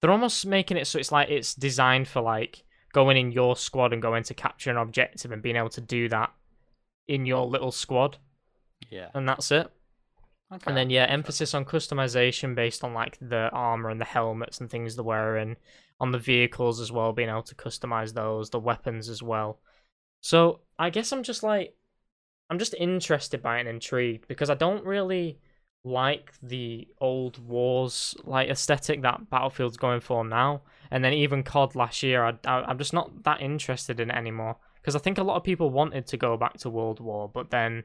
[0.00, 3.92] They're almost making it so it's like it's designed for like going in your squad
[3.92, 6.30] and going to capture an objective and being able to do that
[7.08, 8.18] in your little squad
[8.90, 9.08] yeah.
[9.14, 9.70] and that's it.
[10.52, 10.64] Okay.
[10.66, 14.70] And then yeah, emphasis on customization based on like the armor and the helmets and
[14.70, 15.56] things they're wearing,
[15.98, 19.60] on the vehicles as well, being able to customize those, the weapons as well.
[20.20, 21.74] So I guess I'm just like,
[22.50, 25.38] I'm just interested by it and intrigued because I don't really
[25.84, 30.62] like the old wars like aesthetic that Battlefield's going for now.
[30.90, 34.16] And then even COD last year, I, I I'm just not that interested in it
[34.16, 37.30] anymore because I think a lot of people wanted to go back to World War,
[37.32, 37.84] but then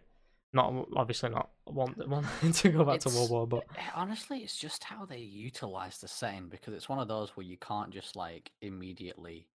[0.54, 4.84] not obviously not want wanting to go back to World War, but Honestly, it's just
[4.84, 8.52] how they utilize the setting because it's one of those where you can't just like
[8.62, 9.50] immediately.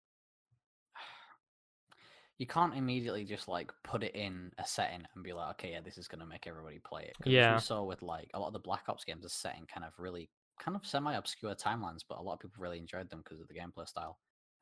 [2.38, 5.80] you can't immediately just like put it in a setting and be like, okay, yeah,
[5.80, 7.16] this is gonna make everybody play it.
[7.26, 7.54] Yeah.
[7.54, 9.84] we saw with like a lot of the Black Ops games are set in kind
[9.86, 13.20] of really kind of semi obscure timelines, but a lot of people really enjoyed them
[13.24, 14.18] because of the gameplay style.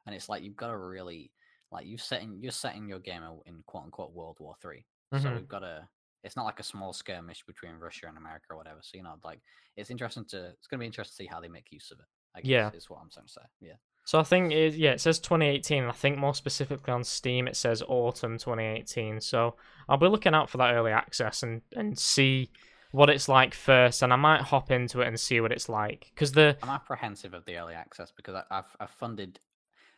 [0.07, 1.33] And it's like you've got to really
[1.73, 4.87] like you setting you're setting your game in quote unquote World War Three.
[5.13, 5.35] So Mhm.
[5.37, 5.89] we've got to.
[6.23, 8.81] It's not like a small skirmish between Russia and America or whatever.
[8.83, 9.41] So you know, like
[9.77, 10.49] it's interesting to.
[10.51, 12.07] It's gonna be interesting to see how they make use of it.
[12.35, 12.71] I guess Yeah.
[12.75, 13.41] is what I'm trying to say.
[13.61, 13.75] Yeah.
[14.05, 15.85] So I think it, yeah, it says 2018.
[15.85, 19.21] I think more specifically on Steam, it says autumn 2018.
[19.21, 19.57] So
[19.89, 22.51] I'll be looking out for that early access and and see
[22.93, 26.11] what it's like first, and I might hop into it and see what it's like
[26.15, 29.39] because the I'm apprehensive of the early access because I, I've I've funded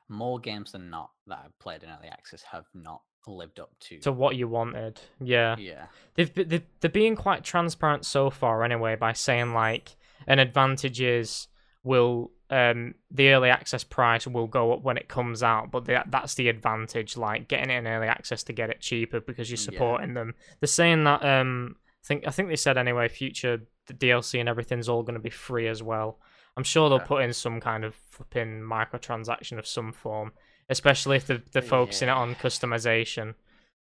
[0.08, 3.98] more games than not that I've played in early access have not lived up to.
[4.00, 8.96] to what you wanted, yeah, yeah, they've they've they're being quite transparent so far anyway
[8.96, 11.48] by saying like an advantage is
[11.84, 16.10] will um the early access price will go up when it comes out but that
[16.10, 19.56] that's the advantage like getting it in early access to get it cheaper because you're
[19.58, 19.64] Yeah.
[19.64, 23.94] supporting them they're saying that um I think I think they said anyway future the
[23.94, 26.18] DLC and everything's all going to be free as well
[26.56, 27.06] I'm sure they'll Okay.
[27.06, 30.32] put in some kind of flipping microtransaction of some form
[30.72, 33.34] especially if they're, they're oh, focusing it on customization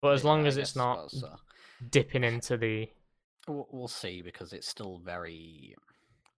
[0.02, 1.28] but as Yeah, long as it's not so.
[1.90, 2.90] dipping into the
[3.48, 5.74] We'll, see because it's still very.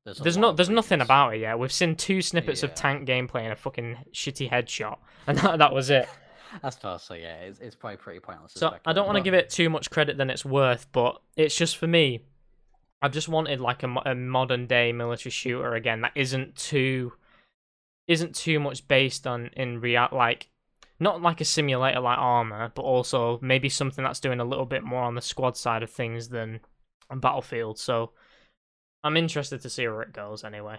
[0.04, 1.58] There's, There's lot no, there's nothing about it yet.
[1.58, 5.72] We've seen two snippets of tank gameplay and a fucking shitty headshot, and that, that
[5.72, 6.08] was it.
[6.62, 7.14] I suppose so.
[7.14, 8.52] Yeah, it's, it's probably pretty pointless.
[8.52, 11.56] So I don't want to give it too much credit than it's worth, but it's
[11.56, 12.20] just for me.
[13.02, 17.12] I've just wanted like a, a modern day military shooter again that isn't too,
[18.06, 20.48] isn't too much based on in real like,
[21.00, 24.82] not like a simulator like Arma, but also maybe something that's doing a little bit
[24.82, 26.60] more on the squad side of things than
[27.10, 27.78] on Battlefield.
[27.78, 28.12] So
[29.02, 30.78] I'm interested to see where it goes anyway.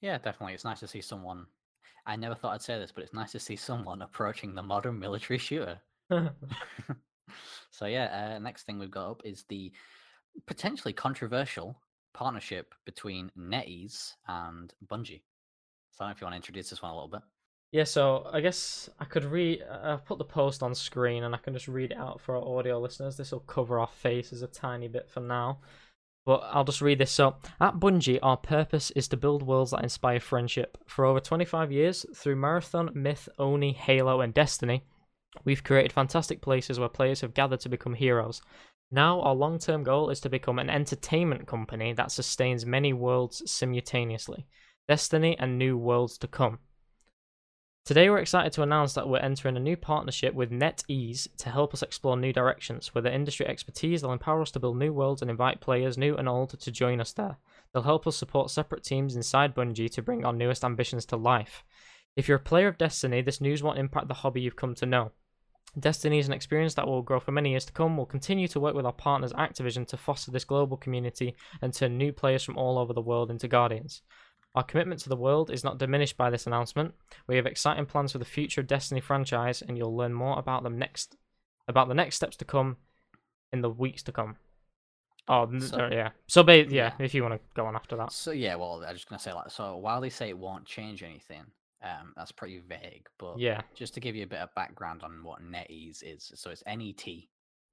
[0.00, 0.54] Yeah, definitely.
[0.54, 1.46] It's nice to see someone.
[2.06, 4.98] I never thought I'd say this, but it's nice to see someone approaching the modern
[4.98, 5.78] military shooter.
[7.70, 9.72] so yeah, uh, next thing we've got up is the
[10.46, 11.76] potentially controversial
[12.14, 15.22] partnership between NetEase and Bungie.
[15.98, 17.22] I know if you want to introduce this one a little bit.
[17.72, 19.62] Yeah, so I guess I could read.
[19.62, 22.58] I'll put the post on screen and I can just read it out for our
[22.58, 23.16] audio listeners.
[23.16, 25.60] This will cover our faces a tiny bit for now.
[26.26, 27.12] But I'll just read this.
[27.12, 30.78] So, at Bungie, our purpose is to build worlds that inspire friendship.
[30.86, 34.84] For over 25 years, through Marathon, Myth, Oni, Halo, and Destiny,
[35.44, 38.42] we've created fantastic places where players have gathered to become heroes.
[38.90, 43.48] Now, our long term goal is to become an entertainment company that sustains many worlds
[43.50, 44.46] simultaneously
[44.90, 46.58] Destiny and new worlds to come.
[47.84, 51.72] Today, we're excited to announce that we're entering a new partnership with NetEase to help
[51.72, 52.92] us explore new directions.
[52.92, 56.16] With their industry expertise, they'll empower us to build new worlds and invite players, new
[56.16, 57.36] and old, to join us there.
[57.72, 61.62] They'll help us support separate teams inside Bungie to bring our newest ambitions to life.
[62.16, 64.86] If you're a player of Destiny, this news won't impact the hobby you've come to
[64.86, 65.12] know.
[65.78, 67.96] Destiny is an experience that will grow for many years to come.
[67.96, 71.96] We'll continue to work with our partners Activision to foster this global community and turn
[71.96, 74.02] new players from all over the world into Guardians.
[74.54, 76.94] Our commitment to the world is not diminished by this announcement.
[77.28, 80.62] We have exciting plans for the future of Destiny franchise, and you'll learn more about
[80.64, 81.16] them next
[81.68, 82.76] about the next steps to come
[83.52, 84.36] in the weeks to come.
[85.28, 86.10] Oh, So- yeah.
[86.26, 87.04] So, ba- yeah, Yeah.
[87.04, 88.10] if you want to go on after that.
[88.10, 91.04] So yeah, well, I'm just gonna say like, so while they say it won't change
[91.04, 91.44] anything,
[91.82, 93.08] um, that's pretty vague.
[93.18, 93.62] But Yeah.
[93.74, 96.80] just to give you a bit of background on what NetEase is, so it's N
[96.80, 97.30] E T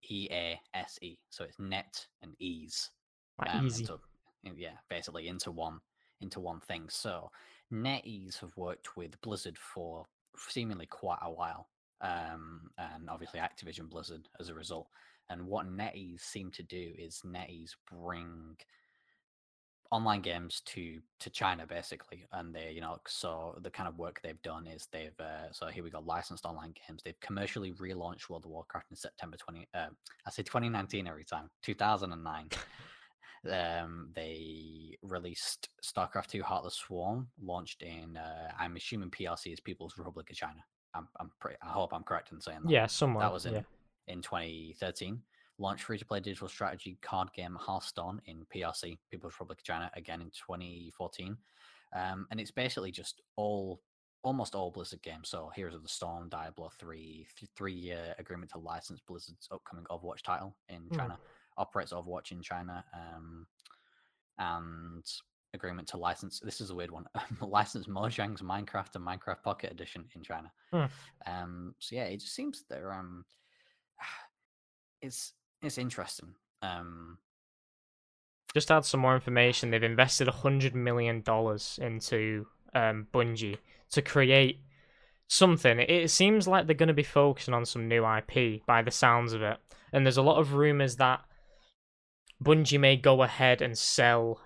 [0.09, 2.91] E A S E, so it's net and ease.
[3.39, 3.83] Like um, easy.
[3.83, 3.99] into-
[4.55, 5.81] yeah, basically into one
[6.21, 6.85] into one thing.
[6.89, 7.29] So
[7.71, 10.05] NetEase have worked with Blizzard for
[10.37, 11.67] seemingly quite a while,
[12.01, 14.87] um, and obviously Activision Blizzard as a result.
[15.29, 18.55] And what NetEase seem to do is NetEase bring
[19.91, 24.19] online games to to China basically, and they you know so the kind of work
[24.21, 27.01] they've done is they've uh, so here we got licensed online games.
[27.03, 29.67] They've commercially relaunched World of Warcraft in September twenty.
[29.73, 29.87] Uh,
[30.25, 31.49] I say twenty nineteen every time.
[31.61, 32.49] Two thousand and nine.
[33.45, 39.53] um, they released StarCraft 2 Heart of the Swarm, launched in, uh, I'm assuming PRC
[39.53, 40.63] is People's Republic of China.
[40.93, 42.71] I'm, I'm pretty, I hope I'm correct in saying that.
[42.71, 43.25] Yeah, somewhere.
[43.25, 43.61] That was in, yeah.
[44.07, 45.21] in 2013.
[45.59, 49.91] Launched free to play digital strategy card game Hearthstone in PRC, People's Republic of China,
[49.95, 51.37] again in 2014.
[51.95, 53.81] Um, and it's basically just all,
[54.23, 55.29] almost all Blizzard games.
[55.29, 59.85] So Heroes of the Storm, Diablo 3, th- three year agreement to license Blizzard's upcoming
[59.89, 60.95] Overwatch title in Hmm.
[60.95, 61.19] China
[61.57, 63.47] operates Overwatch in China, um,
[64.37, 65.03] and
[65.53, 66.39] agreement to license.
[66.39, 67.05] This is a weird one.
[67.41, 70.51] license Mojang's Minecraft and Minecraft Pocket Edition in China.
[70.71, 70.85] Hmm.
[71.25, 73.25] Um, so yeah, it just seems they're um,
[75.01, 76.29] it's it's interesting.
[76.61, 77.17] Um,
[78.53, 81.23] Just add some more information, they've invested $100 million
[81.79, 83.57] into um, Bungie
[83.91, 84.61] to create
[85.27, 85.79] something.
[85.79, 89.33] It seems like they're going to be focusing on some new IP by the sounds
[89.33, 89.57] of it,
[89.91, 91.21] and there's a lot of rumors that
[92.43, 94.41] Bungie may go ahead and sell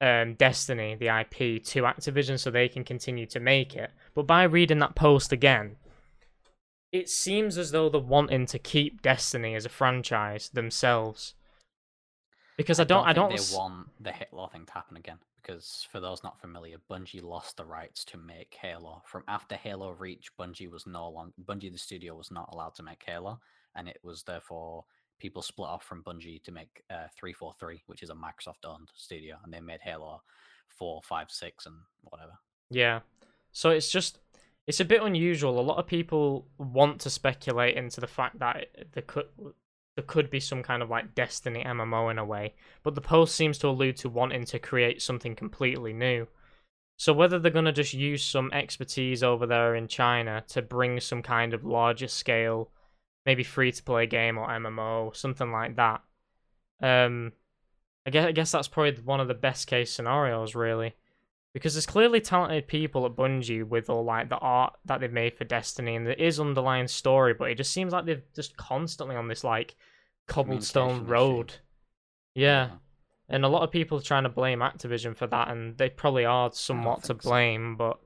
[0.00, 3.90] um, Destiny, the IP, to Activision so they can continue to make it.
[4.14, 5.76] But by reading that post again,
[6.90, 11.34] it seems as though they're wanting to keep Destiny as a franchise themselves.
[12.56, 15.18] Because I don't, I don't, think s- they want the Halo thing to happen again.
[15.40, 19.02] Because for those not familiar, Bungie lost the rights to make Halo.
[19.06, 22.82] From after Halo Reach, Bungie was no longer Bungie the studio was not allowed to
[22.82, 23.40] make Halo,
[23.74, 24.84] and it was therefore
[25.22, 29.54] people split off from Bungie to make uh, 343, which is a Microsoft-owned studio, and
[29.54, 30.20] they made Halo
[30.68, 32.32] four, five, six, and whatever.
[32.70, 33.00] Yeah.
[33.52, 34.18] So it's just
[34.66, 35.60] it's a bit unusual.
[35.60, 39.26] A lot of people want to speculate into the fact that there could
[39.94, 43.36] there could be some kind of like Destiny MMO in a way, but the post
[43.36, 46.26] seems to allude to wanting to create something completely new.
[46.96, 51.00] So whether they're going to just use some expertise over there in China to bring
[51.00, 52.70] some kind of larger scale,
[53.26, 56.02] maybe free to play game or MMO, something like that.
[56.80, 57.32] Um,
[58.06, 60.94] I guess I guess that's probably one of the best case scenarios, really
[61.52, 65.36] because there's clearly talented people at Bungie with all like the art that they've made
[65.36, 69.16] for Destiny, and there is underlying story, but it just seems like they're just constantly
[69.16, 69.76] on this like
[70.26, 71.54] cobblestone road.
[72.34, 72.70] Yeah,
[73.28, 76.24] and a lot of people are trying to blame Activision for that, and they probably
[76.24, 77.30] are somewhat to think so.
[77.30, 77.98] blame, but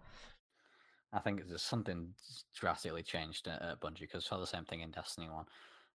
[1.17, 2.11] I think there's something
[2.55, 5.47] drastically changed at, at Bungie because saw the same thing in Destiny One.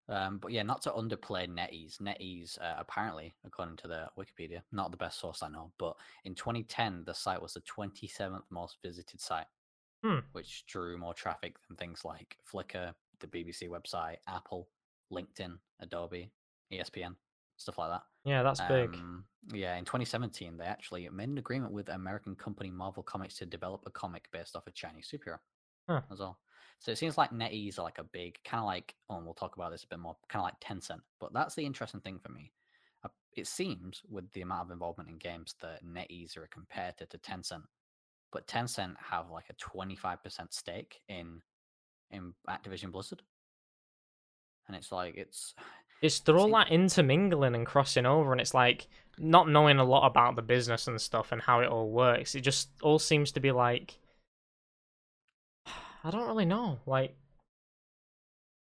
[0.10, 2.02] Um, but yeah, not to underplay NetEase.
[2.02, 6.34] NetEase, uh, apparently, according to the Wikipedia, not the best source I know, but in
[6.34, 9.46] 2010, the site was the 27th most visited site,
[10.04, 10.20] Hmm.
[10.32, 14.68] which drew more traffic than things like Flickr, the BBC website, Apple,
[15.12, 16.32] LinkedIn, Adobe,
[16.72, 17.16] ESPN,
[17.62, 18.04] stuff like that.
[18.26, 18.94] yeah, that's big.
[18.94, 23.46] Um, yeah, in 2017, they actually made an agreement with American company Marvel Comics to
[23.46, 25.40] develop a comic based off a Chinese superhero
[25.88, 26.02] Huh.
[26.12, 26.40] as well.
[26.80, 29.34] So it seems like NetEase are like a big kind of like, oh, and we'll
[29.36, 31.02] talk about this a bit more, kind of like Tencent.
[31.20, 32.54] But that's the interesting thing for me.
[33.04, 37.06] Uh, It seems with the amount of involvement in games that NetEase are a competitor
[37.06, 37.64] to Tencent,
[38.32, 41.42] but Tencent have like a 25% stake in
[42.12, 43.24] in Activision Blizzard,
[44.68, 45.54] and it's like it's
[46.02, 48.88] It's they're all like intermingling and crossing over, and it's like
[49.18, 52.34] not knowing a lot about the business and stuff and how it all works.
[52.36, 54.00] It just all seems to be like
[56.04, 56.80] I don't really know.
[56.86, 57.16] Like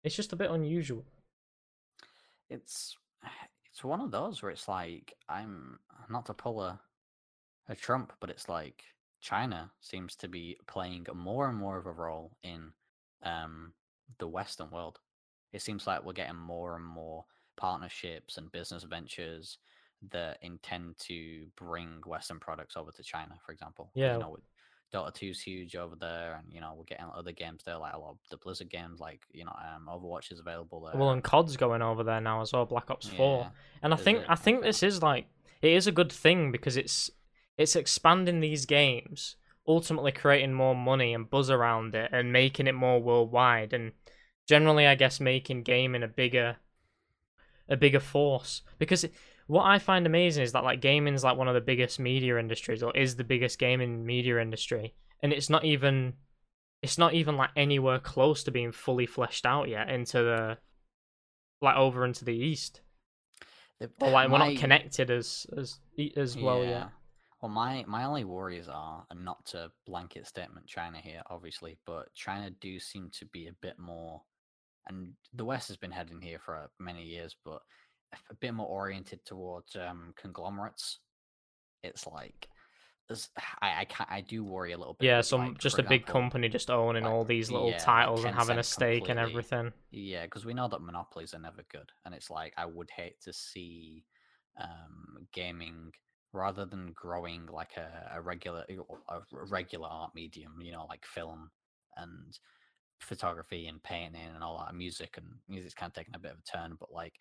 [0.04, 1.04] it's just a bit unusual.
[2.50, 2.96] it's
[3.70, 5.78] it's one of those where it's like I'm
[6.10, 6.80] not to pull a
[7.68, 8.82] a Trump, but it's like
[9.20, 12.72] China seems to be playing more and more of a role in
[13.22, 13.72] um
[14.18, 14.98] the Western world.
[15.52, 17.24] It seems like we're getting more and more
[17.56, 19.58] partnerships and business ventures
[20.10, 23.90] that intend to bring Western products over to China, for example.
[23.94, 24.14] Yeah.
[24.14, 24.36] You know,
[24.92, 27.98] Dota 2's huge over there, and you know we're getting other games there, like a
[27.98, 31.00] lot of the Blizzard games, like you know, um, Overwatch is available there.
[31.00, 33.40] Well, and COD's going over there now as well, Black Ops Four.
[33.40, 33.48] Yeah.
[33.82, 34.26] And I Is think it?
[34.28, 35.28] I think this is like
[35.62, 37.10] it is a good thing because it's
[37.56, 39.36] it's expanding these games,
[39.66, 43.92] ultimately creating more money and buzz around it and making it more worldwide and
[44.46, 46.56] generally I guess making gaming a bigger
[47.68, 48.62] a bigger force.
[48.78, 49.14] Because it,
[49.46, 52.38] what I find amazing is that like gaming is like one of the biggest media
[52.38, 54.94] industries or is the biggest gaming media industry.
[55.22, 56.14] And it's not even
[56.82, 60.58] it's not even like anywhere close to being fully fleshed out yet into the
[61.60, 62.80] like over into the east.
[63.78, 65.78] The- or like we're not connected as as
[66.16, 66.88] as well yet.
[67.40, 72.12] Well, my my only worries are, and not to blanket statement China here, obviously, but
[72.14, 74.22] China do seem to be a bit more,
[74.88, 77.60] and the West has been heading here for many years, but
[78.30, 80.98] a bit more oriented towards um, conglomerates.
[81.82, 82.48] It's like,
[83.62, 85.06] I I can I do worry a little bit.
[85.06, 87.78] Yeah, with, some like, just a big company just owning like, all these little yeah,
[87.78, 89.72] titles and having a stake and everything.
[89.90, 93.20] Yeah, because we know that monopolies are never good, and it's like I would hate
[93.22, 94.04] to see
[94.60, 95.92] um, gaming
[96.32, 98.64] rather than growing like a, a regular
[99.08, 99.18] a
[99.50, 101.50] regular art medium, you know, like film
[101.96, 102.38] and
[103.02, 106.38] photography and painting and all that music and music's kind of taking a bit of
[106.38, 107.14] a turn, but like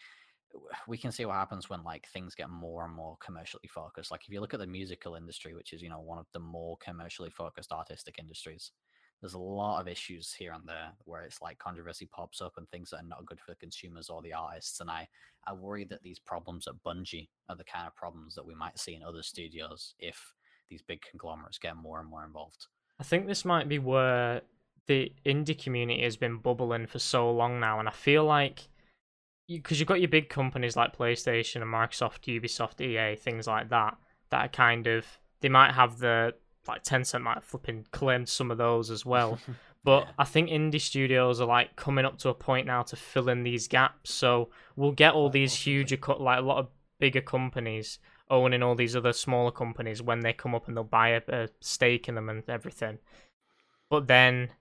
[0.87, 4.11] we can see what happens when like things get more and more commercially focused.
[4.11, 6.39] Like if you look at the musical industry, which is you know one of the
[6.39, 8.71] more commercially focused artistic industries,
[9.21, 12.67] there's a lot of issues here and there where it's like controversy pops up and
[12.69, 14.79] things that are not good for the consumers or the artists.
[14.79, 15.07] And I,
[15.45, 18.79] I worry that these problems at Bungie are the kind of problems that we might
[18.79, 20.33] see in other studios if
[20.69, 22.65] these big conglomerates get more and more involved.
[22.99, 24.41] I think this might be where
[24.87, 28.67] the indie community has been bubbling for so long now, and I feel like
[29.47, 33.69] because you, have got your big companies like PlayStation and Microsoft, Ubisoft, EA, things like
[33.69, 33.97] that,
[34.29, 35.05] that are kind of
[35.41, 36.33] they might have the
[36.67, 39.39] like Tencent might flipping claimed some of those as well.
[39.83, 40.11] But Yeah.
[40.19, 43.43] I think indie studios are like coming up to a point now to fill in
[43.43, 44.13] these gaps.
[44.13, 46.67] So we'll get all these huger, like a lot of
[46.99, 47.97] bigger companies
[48.29, 51.49] owning all these other smaller companies when they come up and they'll buy a, a
[51.59, 52.99] stake in them and everything.
[53.89, 54.51] But then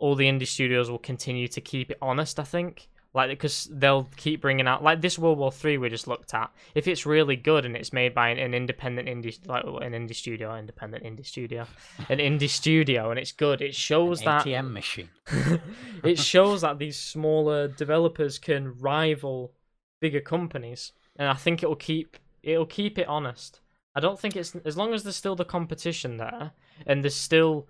[0.00, 2.40] all the indie studios will continue to keep it honest.
[2.40, 2.88] I think.
[3.12, 6.48] Like because they'll keep bringing out like this World War Three we just looked at.
[6.76, 10.14] If it's really good and it's made by an, an independent indie like an indie
[10.14, 11.66] studio, independent indie studio,
[12.08, 15.08] an indie studio, and it's good, it shows that ATM machine.
[16.04, 19.54] it shows that these smaller developers can rival
[20.00, 23.58] bigger companies, and I think it'll keep it'll keep it honest.
[23.96, 26.52] I don't think it's as long as there's still the competition there,
[26.86, 27.66] and there's still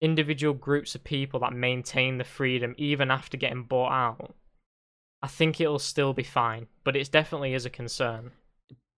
[0.00, 4.34] individual groups of people that maintain the freedom even after getting bought out.
[5.22, 8.32] I think it'll still be fine, but it definitely is a concern.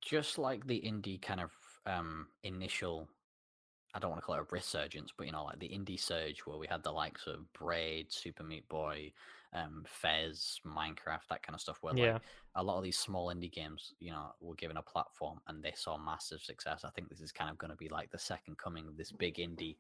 [0.00, 1.50] just like the indie kind of
[1.86, 3.08] um initial
[3.94, 6.40] I don't want to call it a resurgence, but you know, like the indie surge
[6.46, 9.12] where we had the likes of Braid, Super Meat Boy,
[9.54, 12.18] um, Fez, Minecraft, that kind of stuff, where Yeah.
[12.18, 12.20] like
[12.56, 15.72] a lot of these small indie games, you know, were given a platform and they
[15.76, 16.84] saw massive success.
[16.84, 19.12] I think this is kind of going to be like the second coming of this
[19.12, 19.76] big indie,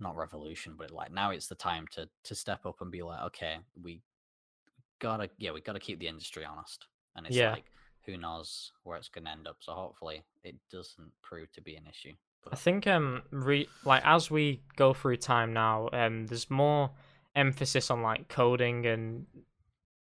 [0.00, 3.22] not revolution, but like now it's the time to to step up and be like,
[3.22, 4.00] okay, we
[4.98, 7.52] gotta, yeah, we gotta keep the industry honest, and it's Yeah.
[7.52, 7.64] like
[8.04, 9.56] who knows where it's to end up.
[9.60, 12.14] So hopefully it doesn't prove to be an issue.
[12.50, 16.90] I think um re- like as we go through time now, um there's more
[17.34, 19.26] emphasis on like coding and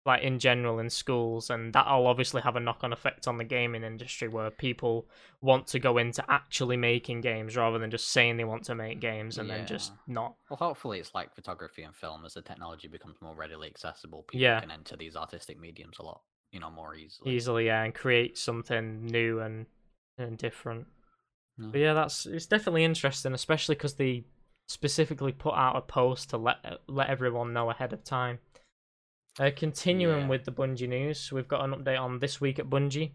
[0.06, 3.82] like in general in schools and that'll obviously have a knock-on effect on the gaming
[3.82, 5.06] industry where people
[5.42, 9.00] want to go into actually making games rather than just saying they want to make
[9.00, 10.34] games and then just not.
[10.48, 14.22] well, hopefully it's like photography and film as the technology becomes more readily accessible.
[14.22, 14.60] People Yeah.
[14.60, 17.34] can enter these artistic mediums a lot, you know, more easily.
[17.34, 19.66] easily yeah and create something new and
[20.16, 20.86] and different
[21.58, 21.68] Yeah.
[21.70, 24.24] but yeah that's it's definitely interesting especially because they
[24.68, 26.56] specifically put out a post to let
[26.86, 28.38] let everyone know ahead of time
[29.38, 30.28] uh, continuing Yeah.
[30.28, 33.12] with the Bungie news, we've got an update on this week at Bungie.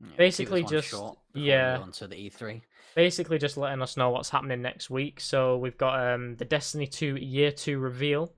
[0.00, 1.78] Yeah, basically just- short before we yeah.
[1.78, 2.62] on to the E E3.
[2.94, 5.20] Basically, just letting us know what's happening next week.
[5.20, 8.32] So we've got um, the Destiny 2 Year 2 reveal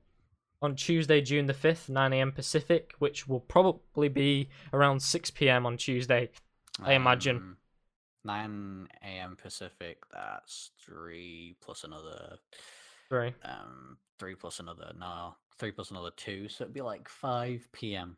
[0.63, 2.33] on Tuesday, June the 5th, 9 a.m.
[2.33, 5.67] Pacific, which will probably be around 6 p.m.
[5.67, 6.31] on Tuesday.
[6.83, 7.37] I imagine.
[7.37, 7.57] Um,
[8.25, 9.37] 9 a.m.
[9.41, 9.99] Pacific.
[10.13, 12.39] That's three plus another.
[13.11, 13.35] Three.
[13.45, 14.93] Um, three plus another.
[14.99, 16.49] No, three plus another two.
[16.49, 18.17] So it'd be like 5 p.m.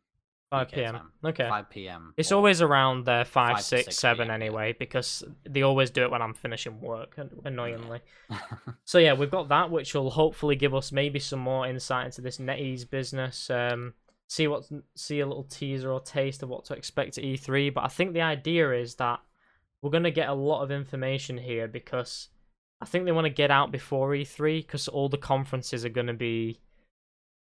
[0.51, 0.93] 5 UK p.m.
[0.93, 1.11] time.
[1.23, 1.47] Okay.
[1.47, 2.13] 5 p.m.
[2.17, 4.33] It's always around there, 5, five to 6, 6 7 PM, yeah.
[4.33, 8.01] anyway, because they always do it when I'm finishing work, an- annoyingly.
[8.85, 12.21] So yeah, we've got that, which will hopefully give us maybe some more insight into
[12.21, 13.49] this NetEase business.
[13.51, 13.93] Um,
[14.27, 14.63] see what,
[14.95, 17.71] see a little teaser or taste of what to expect at E3.
[17.73, 19.19] But I think the idea is that
[19.81, 22.29] we're gonna get a lot of information here because
[22.81, 26.13] I think they want to get out before E3 because all the conferences are gonna
[26.13, 26.59] be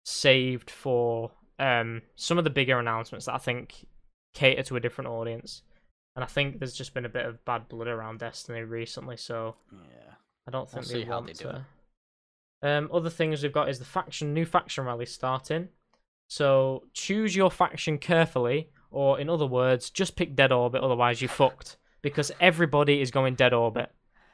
[0.03, 3.85] saved for um some of the bigger announcements that I think
[4.33, 5.63] cater to a different audience.
[6.15, 9.55] And I think there's just been a bit of bad blood around Destiny recently, so
[9.71, 10.15] yeah.
[10.47, 11.65] I don't We'll think see they how want they do to.
[12.63, 15.69] Um, other things we've got is the faction, new faction rally starting.
[16.29, 20.81] So choose your faction carefully, or in other words, just pick Dead Orbit.
[20.81, 23.91] Otherwise, you're fucked because everybody is going Dead Orbit.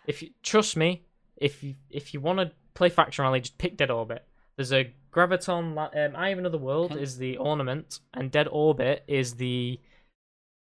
[0.08, 1.04] If you trust me,
[1.38, 4.26] if you if you want to play faction rally, just pick Dead Orbit.
[4.56, 5.78] There's a graviton.
[5.78, 9.80] Um, I have another world Can- is the ornament, and Dead Orbit is the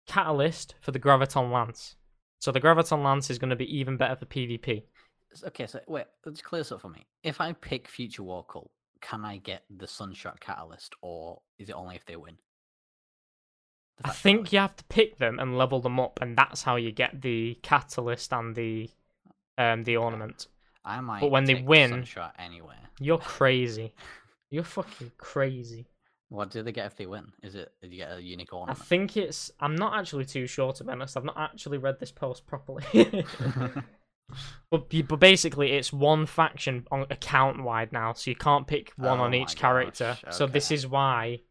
[0.07, 1.95] catalyst for the graviton lance.
[2.39, 4.83] So the graviton lance is going to be even better for PvP.
[5.47, 7.05] Okay, so wait, let's clear this up for me.
[7.23, 11.73] If I pick Future War Cult, can I get the Sunshot Catalyst, or is it
[11.73, 12.37] only if they win?
[13.97, 16.77] The I think you have to pick them and level them up, and that's how
[16.77, 18.89] you get the catalyst and the
[19.57, 20.47] um the ornament.
[20.85, 21.21] I might.
[21.21, 22.75] But when they the win- Sunshot anyway.
[22.99, 23.93] You're crazy.
[24.51, 25.87] You're fucking crazy.
[26.29, 27.31] What do they get if they win?
[27.43, 27.71] Is it?
[27.81, 29.51] Do you get a unique I think it's.
[29.59, 31.15] I'm not actually too sure to be honest.
[31.15, 32.83] I've not actually read this post properly.
[34.71, 39.19] but but basically, it's one faction on account wide now, so you can't pick one
[39.19, 40.17] Oh on each character.
[40.23, 41.41] gosh, So this is why,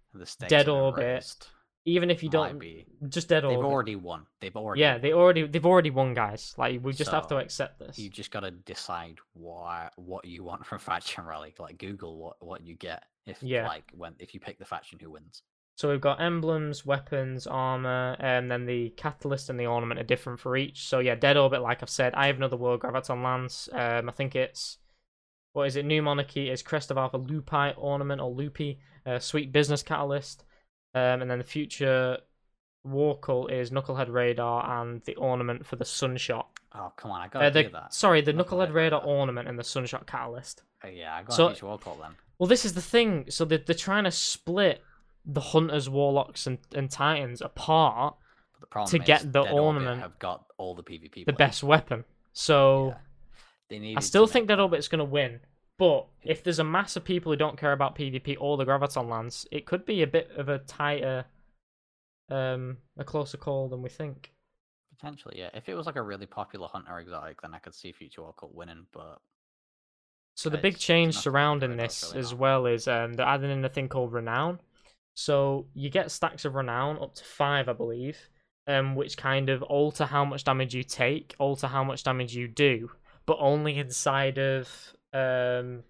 [0.48, 1.48] Dead Orbit.
[1.86, 2.86] Even if you don't, be.
[3.08, 4.26] just dead They've already won.
[4.40, 4.80] They've already.
[4.80, 5.00] yeah, won.
[5.02, 6.54] they already they've already won, guys.
[6.56, 7.98] Like we just have to accept this.
[7.98, 11.54] You just gotta decide why what you want from faction rally.
[11.58, 13.66] Like Google what what you get if Yeah.
[13.68, 15.42] like when if you pick the faction who wins.
[15.76, 20.38] So we've got emblems, weapons, armor, and then the catalyst and the ornament are different
[20.38, 20.86] for each.
[20.86, 23.68] So yeah, Dead Orbit, like I've said, I have another world graviton lance.
[23.72, 24.78] Um, I think it's
[25.52, 25.84] what is it?
[25.84, 30.44] New Monarchy is Crest of Alpha Lupi ornament or Loopy, uh, Sweet Business Catalyst,
[30.94, 32.18] um, and then the future
[32.84, 36.46] War Cult is Knucklehead Radar and the ornament for the Sunshot.
[36.74, 37.94] Oh come on, I gotta Uh, the, that.
[37.94, 39.02] sorry, the Knucklehead Knucklehead Radar Radar.
[39.04, 40.62] ornament and the Sunshot Catalyst.
[40.84, 42.16] Oh, yeah, I got So- Future War Cult then.
[42.38, 43.26] Well, this is the thing.
[43.30, 44.82] So they're, they're trying to split
[45.24, 48.16] the Hunters, Warlocks, and, and Titans apart,
[48.88, 51.24] to get the ornament- have got all the PvP.
[51.26, 51.36] the players.
[51.38, 52.04] best weapon.
[52.32, 52.96] So
[53.70, 53.94] Yeah.
[53.96, 54.62] I still think Dead that.
[54.62, 55.40] Orbit's going to win.
[55.78, 59.08] But if there's a mass of people who don't care about PvP or the Graviton
[59.08, 61.24] lance, it could be a bit of a tighter,
[62.30, 64.32] um, a closer call than we think.
[64.96, 65.50] Potentially, yeah.
[65.52, 68.34] If it was like a really popular hunter exotic, then I could see Future War
[68.38, 68.86] Cult winning.
[68.92, 69.18] But
[70.36, 72.40] So the big change surrounding this really as not.
[72.40, 74.60] well is um, they're adding in a thing called Renown.
[75.14, 78.16] So you get stacks of Renown up to five, I believe,
[78.68, 82.46] um, which kind of alter how much damage you take, alter how much damage you
[82.48, 82.90] do,
[83.26, 84.68] but only inside of
[85.14, 85.82] um,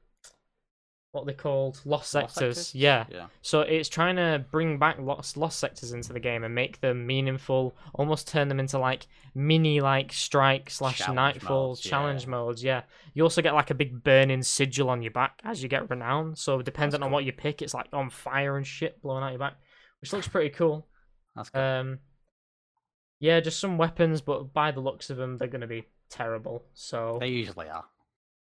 [1.15, 2.57] what they called lost Lost sectors.
[2.57, 2.75] sectors?
[2.75, 3.05] Yeah.
[3.09, 6.81] yeah, So it's trying to bring back lost lost sectors into the game and make
[6.81, 12.25] them meaningful, almost turn them into like mini like strike slash Challenge nightfall modes, challenge
[12.25, 12.31] yeah.
[12.31, 12.65] modes.
[12.65, 12.83] Yeah,
[13.15, 16.35] you also get like a big burning sigil on your back as you get renown.
[16.35, 19.39] So depending on what you pick, it's like on fire and shit blowing out your
[19.39, 19.55] back,
[20.01, 20.89] which looks pretty cool.
[21.37, 21.61] that's good.
[21.61, 21.99] Um,
[23.21, 26.65] yeah, just some weapons, but by the looks of them, they're gonna be terrible.
[26.75, 27.85] So they usually are.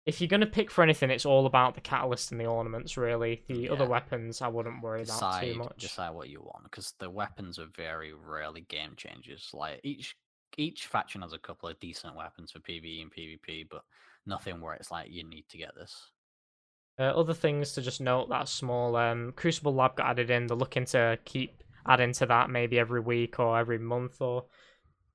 [0.05, 2.95] If you're gonna pick for anything, it's all about the catalyst and the ornaments.
[2.97, 5.77] Really, the other weapons I wouldn't worry about Decide, too much.
[5.77, 9.49] decide what you want because the weapons are very rarely game changers.
[9.53, 10.15] Like each
[10.57, 13.83] each faction has a couple of decent weapons for PvE and PvP, but
[14.25, 16.11] nothing where it's like you need to get this.
[16.97, 20.47] Uh, other things to just note that small um, Crucible Lab got added in.
[20.47, 24.45] They're looking to keep adding to that maybe every week or every month or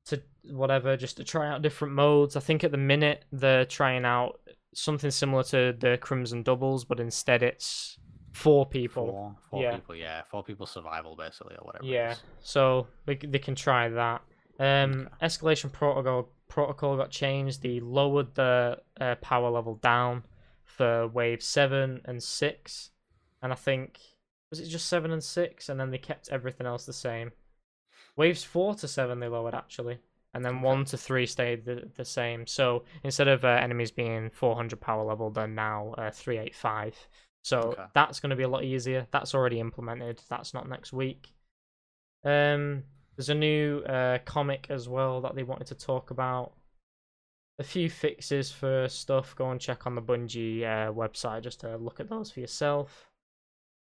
[0.07, 2.37] to whatever, just to try out different modes.
[2.37, 4.40] I think at the minute they're trying out
[4.75, 7.99] something similar to the Crimson Doubles, but instead it's
[8.33, 9.07] four people.
[9.07, 9.75] Four, four yeah.
[9.75, 11.85] people, yeah, four people survival basically or whatever.
[11.85, 14.23] Yeah, so we, they can try that.
[14.59, 15.27] Um, Okay.
[15.27, 17.63] escalation protocol protocol got changed.
[17.63, 20.25] They lowered the uh, power level down
[20.65, 22.91] for wave seven and six,
[23.43, 23.99] and I think
[24.51, 27.33] was it just seven and six, and then they kept everything else the same.
[28.17, 29.99] Waves four to seven they lowered actually,
[30.35, 32.47] and then one to three stayed the, the same.
[32.47, 36.97] So instead of uh, enemies being 400 power level, they're now uh, 385.
[37.43, 37.87] So Okay.
[37.95, 39.07] that's going to be a lot easier.
[39.11, 40.21] That's already implemented.
[40.29, 41.33] That's not next week.
[42.25, 42.85] Um,
[43.17, 46.53] there's a new uh, comic as well that they wanted to talk about.
[47.59, 49.35] A few fixes for stuff.
[49.37, 53.10] Go and check on the Bungie uh, website just to look at those for yourself.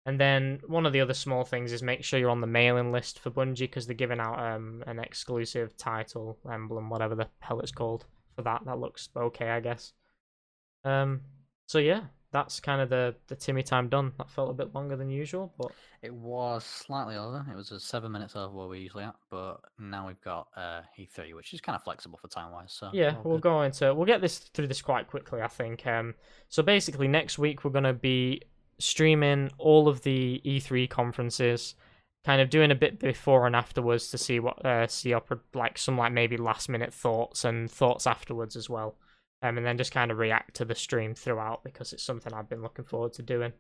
[0.07, 2.93] And then one of the other small things is make sure you're on the mailing
[2.93, 7.59] list for Bungie because they're giving out um, an exclusive title, emblem, whatever the hell
[7.59, 8.65] it's called for that.
[8.65, 9.93] That looks okay, I guess.
[10.85, 11.23] Um,
[11.67, 14.13] so yeah, that's kind of the the Timmy time done.
[14.19, 17.45] That felt a bit longer than usual, but It was slightly over.
[17.51, 21.35] It was seven minutes over where we usually at, but now we've got uh, E3,
[21.35, 22.73] which is kind of flexible for time wise.
[22.73, 23.43] So yeah, we'll good.
[23.43, 25.43] go into we'll get this through this quite quickly.
[25.43, 25.85] I think.
[25.85, 26.15] Um,
[26.49, 28.43] so basically, next week we're gonna be
[28.79, 31.75] streaming all of the E3 conferences,
[32.25, 35.79] kind of doing a bit before and afterwards to see what uh, see up like
[35.79, 38.97] some like maybe last minute thoughts and thoughts afterwards as well.
[39.43, 42.49] Um, and then just kind of react to the stream throughout because it's something I've
[42.49, 43.53] been looking forward to doing.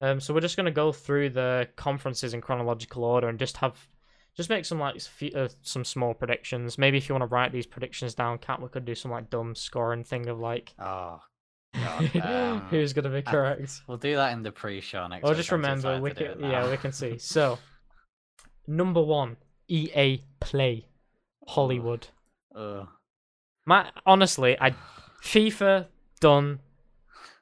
[0.00, 3.88] Um, so we're just gonna go through the conferences in chronological order and just have
[4.36, 6.78] just make some like f- uh, some small predictions.
[6.78, 9.30] Maybe if you want to write these predictions down, Cat, we could do some like
[9.30, 11.20] dumb scoring thing of like Oh,
[11.74, 13.82] God, um, who's gonna be I- correct.
[13.86, 15.24] we'll do that in the pre-show next.
[15.24, 17.18] Or just remember, we can yeah we can see.
[17.18, 17.58] So
[18.66, 19.36] number one,
[19.68, 20.86] EA Play,
[21.46, 22.08] Hollywood.
[22.54, 22.88] Ugh.
[23.66, 24.74] My honestly, I
[25.22, 25.86] FIFA
[26.20, 26.60] done.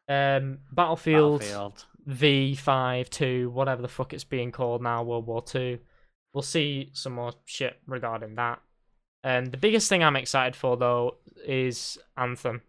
[0.09, 1.85] Um, Battlefield, Battlefield.
[2.07, 5.79] V five two, whatever the fuck it's being called now, World War Two.
[6.33, 8.61] We'll see some more shit regarding that.
[9.24, 11.16] And the biggest thing I'm excited for though
[11.47, 12.62] is Anthem,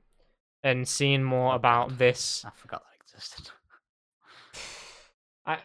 [0.64, 2.44] and seeing more Oh, about this.
[2.46, 3.50] I forgot that existed.
[5.46, 5.60] I,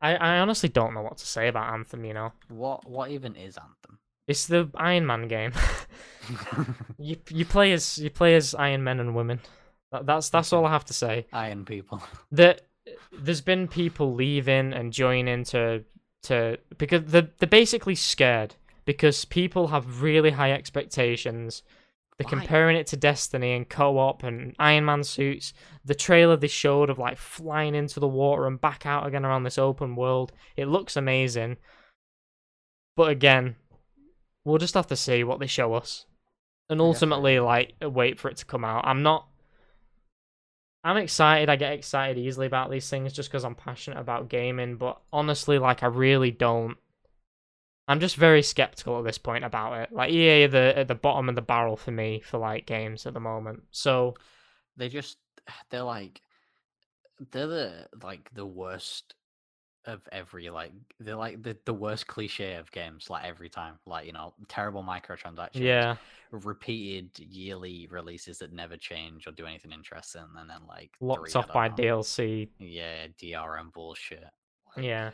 [0.00, 2.04] I I honestly don't know what to say about Anthem.
[2.04, 3.98] You know, What what even is Anthem?
[4.26, 5.52] it's the Iron Man game.
[6.98, 9.40] you you play as you play as Iron Men and women.
[9.92, 11.26] That, that's that's all I have to say.
[11.32, 12.02] Iron people.
[12.32, 12.62] that
[13.12, 15.84] there's been people leaving and joining to
[16.24, 21.62] to because they're, they're basically scared because people have really high expectations
[22.20, 22.40] they're Why?
[22.40, 26.98] comparing it to destiny and co-op and iron man suits the trailer they showed of
[26.98, 30.96] like flying into the water and back out again around this open world it looks
[30.96, 31.56] amazing
[32.94, 33.56] but again
[34.44, 36.04] we'll just have to see what they show us
[36.68, 39.26] and I guess so, ultimately like wait for it to come out i'm not
[40.82, 41.50] I'm excited.
[41.50, 44.76] I get excited easily about these things just because I'm passionate about gaming.
[44.76, 46.78] But honestly, like I really don't.
[47.90, 49.92] I'm just very skeptical at this point about it.
[49.92, 53.14] Like EA the at the bottom of the barrel for me for like games at
[53.14, 53.64] the moment.
[53.72, 54.14] So
[54.76, 55.18] they just
[55.70, 56.22] they're like
[57.32, 59.16] they're the like the worst
[59.86, 60.70] of every like
[61.00, 64.84] they're like the, the worst cliche of games like every time like you know terrible
[64.84, 65.96] microtransactions yeah,
[66.30, 71.40] repeated yearly releases that never change or do anything interesting and then like locked three,
[71.40, 72.50] off by know, DLC.
[72.60, 74.22] yeah drm bullshit
[74.76, 75.10] like, Yeah.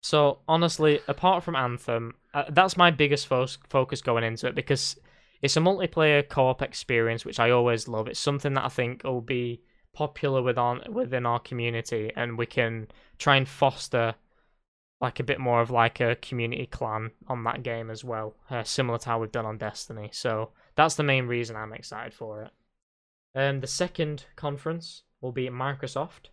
[0.00, 4.96] So honestly, apart from Anthem, uh, that's my biggest fo- focus going into it because
[5.42, 8.08] it's a multiplayer co-op experience, which I always love.
[8.08, 12.46] It's something that I think will be popular with on within our community, and we
[12.46, 12.88] can
[13.18, 14.14] try and foster
[15.00, 18.64] like a bit more of like a community clan on that game as well, uh,
[18.64, 20.10] similar to how we've done on Destiny.
[20.12, 22.50] So that's the main reason I'm excited for it.
[23.34, 26.30] Um, the second conference will be at Microsoft.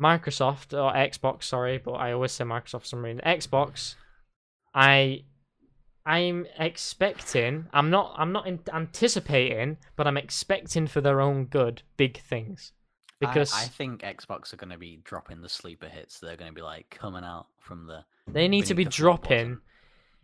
[0.00, 3.20] Microsoft or Xbox, sorry, but I always say Microsoft for some reason.
[3.24, 3.94] Xbox,
[4.74, 5.24] I,
[6.04, 7.66] I'm expecting.
[7.72, 8.14] I'm not.
[8.16, 12.72] I'm not in, anticipating, but I'm expecting for their own good big things,
[13.20, 16.54] because I, think xbox are going to be dropping the sleeper hits they're going to
[16.54, 19.54] be like coming out from the they need to be dropping.
[19.54, 19.60] button.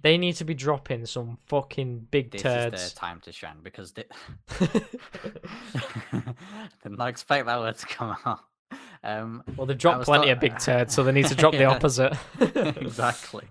[0.00, 2.92] They need to be dropping some fucking big this is their turds.
[2.92, 4.04] time to shine because they
[4.60, 4.86] did
[6.86, 8.40] not expect that word to come out
[9.04, 12.16] um well, they've dropped plenty of big turds, so they need to drop the opposite.
[12.40, 13.44] exactly.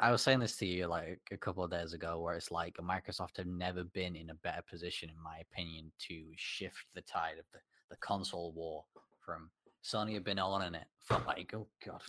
[0.00, 2.76] I was saying this to you like a couple of days ago, where it's like
[2.78, 7.38] Microsoft have never been in a better position, in my opinion, to shift the tide
[7.38, 8.84] of the, the console war
[9.24, 9.50] from
[9.84, 12.00] Sony have been on in it for like oh god,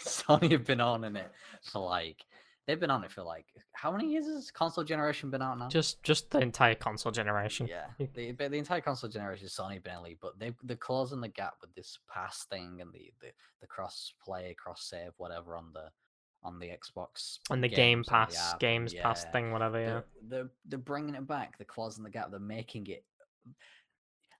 [0.00, 1.30] Sony have been on in it
[1.62, 2.24] for like
[2.70, 5.68] they've been on it for like how many years has console generation been out now?
[5.68, 7.68] just, just the entire console generation.
[7.68, 11.54] Yeah, the the entire console generation is Sony Bentley, but they they're closing the gap
[11.60, 13.28] with this pass thing and the the,
[13.60, 15.90] the cross play, cross save, whatever on the
[16.42, 19.80] on the Xbox And the Game the Pass, app, Games Pass thing, whatever.
[19.80, 19.86] Yeah.
[19.86, 21.58] They're, they're they're bringing it back.
[21.58, 22.30] They're closing the gap.
[22.30, 23.04] They're making it.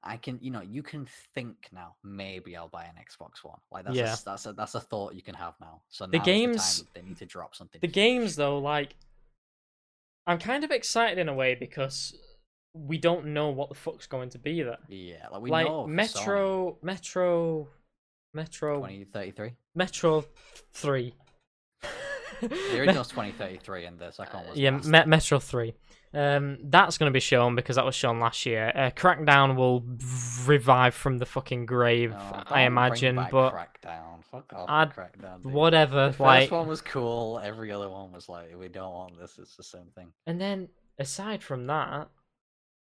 [0.02, 1.94] I can, you know, you can think now.
[2.02, 3.58] Maybe I'll buy an Xbox One.
[3.70, 4.12] Like that's a, Yeah.
[4.12, 5.82] s- that's a that's a thought you can have now.
[5.88, 7.80] So The now games- the time they need to drop something.
[7.80, 8.94] The games, though, like,
[10.26, 12.14] I'm kind of excited in a way because
[12.72, 14.78] we don't know what the fuck's going to be there.
[14.88, 17.68] Yeah, like we like know Sony, Metro, Metro,
[18.32, 19.52] Metro, 2033.
[19.74, 20.24] Metro
[20.72, 21.14] Three.
[22.40, 25.74] The original's 2033, and the second one was yeah, Me- Metro Three.
[26.12, 28.72] Um, that's going to be shown because that was shown last year.
[28.74, 29.84] Uh, Crackdown will
[30.44, 33.14] revive from the fucking grave, No, I imagine.
[33.30, 34.24] But Crackdown.
[34.30, 35.42] Fuck off, I'd- Crackdown.
[35.42, 35.52] dude.
[35.52, 37.40] whatever, The first like, one was cool.
[37.42, 39.38] Every other one was like, we don't want this.
[39.38, 40.12] It's the same thing.
[40.26, 40.68] And then
[40.98, 42.08] aside from that,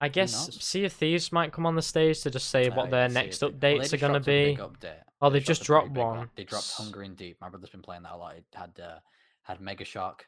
[0.00, 0.56] I guess?
[0.60, 3.40] Sea of Thieves might come on the stage to just say Oh, what their next.
[3.42, 4.62] Well, updates just are going to dropped a big be.
[4.62, 4.92] update.
[5.20, 6.28] Oh, They they've just dropped one.
[6.36, 7.36] They dropped Hungering Deep.
[7.40, 8.34] My brother's been playing that a lot.
[8.36, 8.98] It had uh,
[9.42, 10.26] had Mega Shark.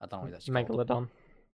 [0.00, 0.68] I don't know what that's called.
[0.68, 1.08] Megalodon.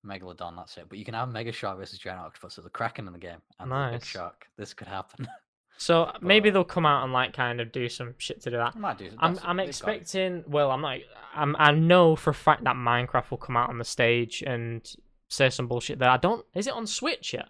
[0.05, 0.55] Megalodon.
[0.55, 0.85] That's it.
[0.89, 2.55] But you can have Mega Shark versus Giant Octopus.
[2.55, 3.39] There's a Kraken in the game.
[3.59, 4.47] And a Big Shark.
[4.57, 5.27] This could happen.
[5.81, 8.57] So uh, maybe they'll come out and like kind of do some shit to do
[8.57, 8.73] that.
[8.75, 9.11] I might do.
[9.17, 9.69] I'm I'm they've got it.
[9.69, 10.43] expecting.
[10.45, 10.97] Well, I'm not.
[11.33, 14.81] I'm I know for a fact that Minecraft will come out on the stage and
[15.29, 16.09] say some bullshit there.
[16.09, 16.45] I don't.
[16.53, 17.47] Is it on Switch yet?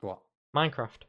[0.00, 0.18] What?
[0.52, 1.02] Minecraft.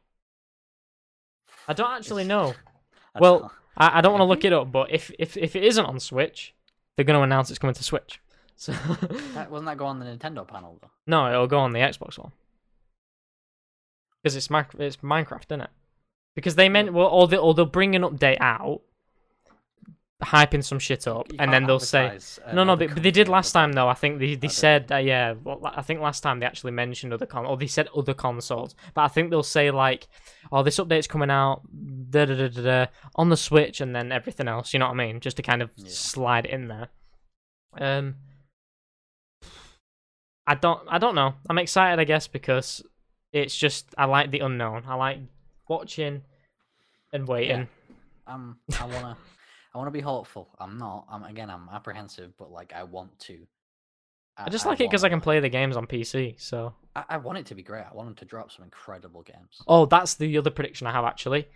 [1.66, 2.54] I don't actually know.
[3.16, 5.56] I Well, don't- I, I don't want to look it up, but if, if if
[5.56, 6.54] it isn't on Switch,
[6.96, 8.20] they're going to announce it's coming to Switch.
[8.56, 8.72] So
[9.34, 10.90] that, wasn't that go on the Nintendo panel though?
[11.06, 12.32] no, it'll go on the Xbox one
[14.26, 14.48] because it's
[14.80, 15.70] it's Minecraft, isn't it?
[16.34, 18.80] Because they meant well, or they or they'll bring an update out,
[20.22, 23.28] hyping some shit up, You and then they'll say no, no, another but, they did
[23.28, 23.88] last time though.
[23.88, 25.34] I think they they said uh, yeah.
[25.44, 28.74] Well, I think last time they actually mentioned other con or they said other consoles,
[28.94, 30.08] but I think they'll say like,
[30.50, 31.62] oh, this update's coming out
[32.10, 32.86] da da da da da
[33.16, 34.72] on the Switch, and then everything else.
[34.72, 35.20] You know what I mean?
[35.20, 35.88] Just to kind of Yeah.
[35.90, 36.88] slide in there.
[37.78, 38.14] Um,
[40.46, 41.34] I don't, I don't know.
[41.50, 42.82] I'm excited, I guess, because
[43.32, 44.84] it's just I like the unknown.
[44.86, 45.18] I like
[45.68, 46.22] watching
[47.12, 47.68] and waiting.
[48.26, 49.16] Um, I wanna,
[49.76, 50.48] I wanna be hopeful.
[50.58, 51.04] I'm not.
[51.10, 51.50] I'm again.
[51.50, 53.46] I'm apprehensive, but like I want to.
[54.38, 56.40] I just like it because I can play the games on PC.
[56.40, 56.72] So.
[56.94, 57.84] I, I want it to be great.
[57.90, 59.60] I want them to drop some incredible games.
[59.68, 61.46] Oh, that's the other prediction I have actually.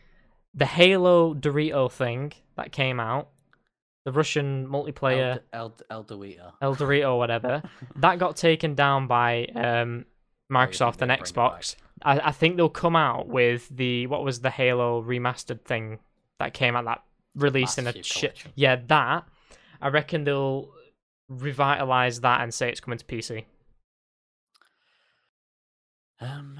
[0.52, 3.28] The Halo Dorito thing that came out,
[4.04, 6.52] the Russian multiplayer El, El, El Dorito.
[6.60, 7.62] El Dorito, whatever,
[7.96, 10.04] that got taken down by um,
[10.52, 11.74] Microsoft they'd and Xbox.
[12.02, 16.00] I, I think they'll come out with the what was the Halo remastered thing
[16.38, 17.02] that came out that
[17.34, 18.42] released in a shit.
[18.54, 19.24] Yeah, that.
[19.80, 20.70] I reckon they'll
[21.28, 23.44] revitalize that and say it's coming to PC.
[26.20, 26.58] Um.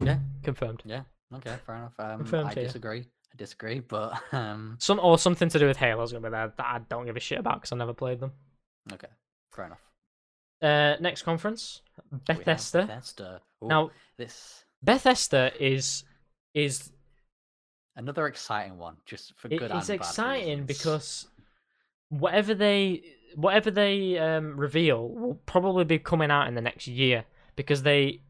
[0.00, 0.18] Yeah.
[0.42, 0.82] Confirmed.
[0.84, 1.02] Yeah.
[1.34, 1.56] Okay.
[1.66, 1.94] Fair enough.
[1.98, 3.00] Um, Confirmed I disagree.
[3.00, 6.66] I disagree, but um, Some or something to do with Halo's gonna be there that
[6.66, 8.32] I don't give a shit about because I never played them.
[8.92, 9.08] okay,
[9.52, 9.80] fair enough.
[10.62, 11.82] Uh, next conference,
[12.26, 12.82] Bethesda.
[12.86, 13.40] Bethesda.
[13.62, 16.04] Ooh, Now this Bethesda is
[16.54, 16.90] is
[17.96, 21.26] another exciting one, just for it- good it's and exciting because
[22.08, 23.02] whatever they
[23.34, 27.24] whatever they um, reveal will probably be coming out in the next year
[27.56, 28.20] because they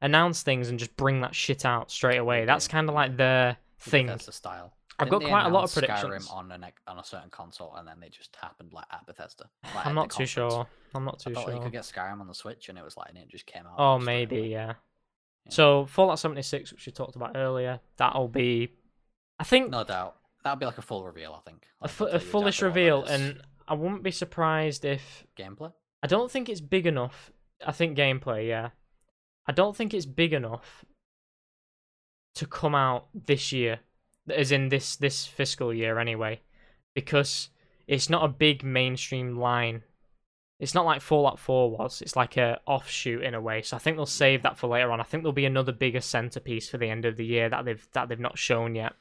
[0.00, 2.44] announce things and just bring that shit out straight away.
[2.44, 4.06] That's kind of like their The thing.
[4.06, 4.72] Bethesda style.
[4.98, 6.28] I've Didn't got quite a lot of predictions.
[6.28, 9.50] Skyrim on an, on a certain console, and then they just happened like at Bethesda.
[9.74, 10.66] like, I'm not too sure.
[10.94, 12.96] I'm not too I thought you could get Skyrim on the Switch, and it was
[12.96, 13.74] like, and it just came out.
[13.76, 14.74] Oh, maybe, yeah.
[15.46, 15.50] Yeah.
[15.50, 18.70] So Fallout 76, which we talked about earlier, that'll be,
[19.44, 20.16] I think, No doubt.
[20.42, 21.64] That'll be like a full reveal, I think.
[21.82, 25.70] a, Like, fu- a fullish exactly reveal, and I wouldn't be surprised if gameplay.
[26.02, 27.30] I don't think it's big enough.
[27.66, 28.70] I think gameplay, yeah.
[29.46, 30.86] I don't think it's big enough
[32.36, 33.80] to come out this year,
[34.30, 36.40] as in this this fiscal year anyway,
[36.94, 37.50] because
[37.86, 39.82] it's not a big mainstream line.
[40.58, 42.00] It's not like Fallout 4 was.
[42.00, 43.60] It's like a offshoot in a way.
[43.60, 45.00] So I think they'll save that for later on.
[45.00, 47.86] I think there'll be another bigger centerpiece for the end of the year that they've
[47.92, 48.94] that they've not shown yet.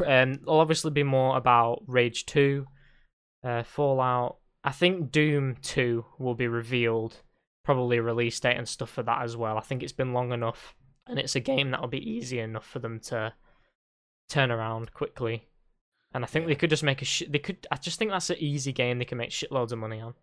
[0.00, 2.66] Um, there'll obviously be more about Rage 2,
[3.44, 4.38] uh, Fallout.
[4.64, 7.22] I think Doom 2 will be revealed,
[7.64, 9.56] probably release date and stuff for that as well.
[9.56, 10.74] I think it's been long enough,
[11.06, 13.32] and it's a game that'll be easy enough for them to
[14.28, 15.48] turn around quickly.
[16.12, 17.66] And I think they could just make a sh- they could.
[17.70, 20.14] I just think that's an easy game they can make shitloads of money on.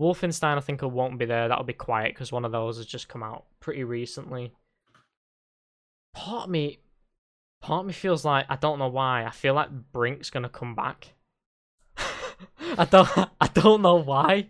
[0.00, 1.48] Wolfenstein, I think, won't be there.
[1.48, 4.52] That'll be quiet because one of those has just come out pretty recently.
[6.14, 6.78] Part of me,
[7.60, 9.24] part of me feels like I don't know why.
[9.24, 11.14] I feel like Brink's gonna come back.
[12.76, 13.08] I don't.
[13.40, 14.48] I don't know why.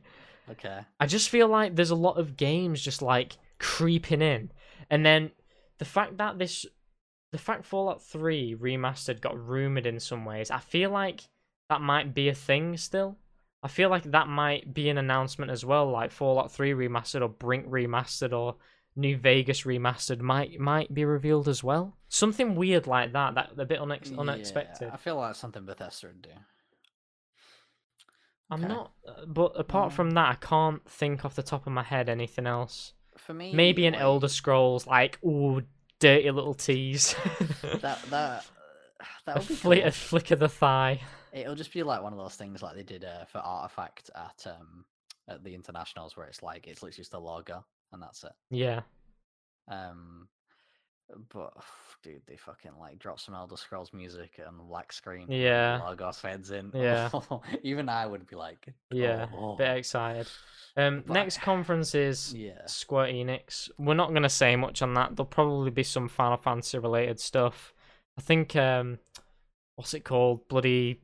[0.50, 0.80] Okay.
[0.98, 4.50] I just feel like there's a lot of games just like creeping in,
[4.90, 5.30] and then
[5.78, 6.66] the fact that this,
[7.32, 10.50] the fact Fallout Three remastered got rumored in some ways.
[10.50, 11.28] I feel like
[11.68, 13.16] that might be a thing still.
[13.62, 17.28] I feel like that might be an announcement as well, like Fallout Three remastered or
[17.28, 18.56] Brink remastered or
[18.98, 21.96] New Vegas remastered might might be revealed as well.
[22.08, 24.90] Something weird like that, that a bit unex- Yeah, unexpected.
[24.92, 26.30] I feel like something Bethesda would do.
[28.50, 28.72] I'm Okay.
[28.74, 29.96] not, uh, but apart Mm.
[29.96, 32.94] from that, I can't think off the top of my head anything else.
[33.18, 35.62] For me, Maybe an like, Elder Scrolls, like ooh,
[35.98, 37.14] dirty little tease.
[37.82, 38.46] That that
[39.26, 39.88] that would be flick, cool.
[39.88, 41.00] a flick of the thigh.
[41.32, 44.46] It'll just be like one of those things like they did uh, for Artifact at
[44.46, 44.84] um
[45.28, 48.32] at the internationals, where it's like it's literally just a logo and that's it.
[48.50, 48.80] Yeah,
[49.70, 50.28] Um,
[51.32, 51.52] but
[52.02, 55.22] dude, they fucking like drop some Elder Scrolls music on the black screen.
[55.22, 55.78] and Yeah.
[55.78, 56.70] the logo fades in.
[56.74, 57.10] Yeah.
[57.62, 60.28] even I would be like, yeah, oh, bit excited.
[60.76, 62.66] Um, But- next conference is yeah.
[62.66, 63.70] Square Enix.
[63.78, 65.16] We're not gonna say much on that.
[65.16, 67.72] There'll probably be some Final Fantasy related stuff.
[68.16, 68.98] I think um,
[69.76, 70.46] what's it called?
[70.48, 71.00] Bloody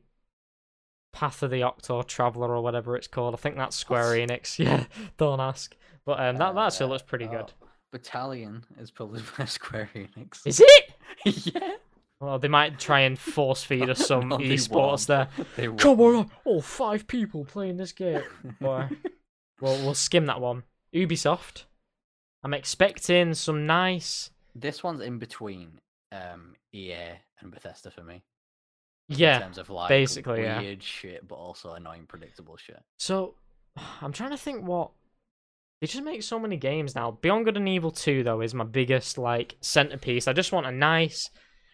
[1.13, 3.33] Path of the Octo Traveler or whatever it's called.
[3.33, 4.15] I think that's Square?
[4.27, 4.59] Enix.
[4.63, 4.83] Yeah,
[5.17, 5.75] don't ask.
[6.05, 7.53] But um, that that still Uh, looks pretty oh, good.
[7.91, 10.45] Battalion is published by Square Enix.
[10.45, 10.93] Is it?
[11.55, 11.75] yeah.
[12.19, 15.27] Well, they might try and force feed us some No, esports there.
[15.57, 16.15] They Come won't.
[16.17, 18.21] on, oh, five people playing this game.
[18.61, 18.87] Boy.
[19.61, 20.63] Well, we'll skim that one.
[20.93, 21.63] Ubisoft.
[22.43, 24.29] I'm expecting some nice.
[24.53, 25.79] This one's in between
[26.11, 28.23] um EA and Bethesda for me.
[29.09, 29.39] In Yeah.
[29.39, 30.59] terms of like basically, yeah.
[30.61, 32.81] weird shit, but also annoying, predictable shit.
[32.97, 33.35] So,
[34.01, 34.91] I'm trying to think what.
[35.81, 37.11] They just make so many games now.
[37.11, 40.27] Beyond Good and Evil 2, though, is my biggest, like, centerpiece.
[40.27, 41.29] I just want a nice.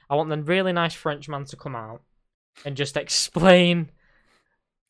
[0.10, 2.02] I want the really nice Frenchman to come out
[2.66, 3.92] and just explain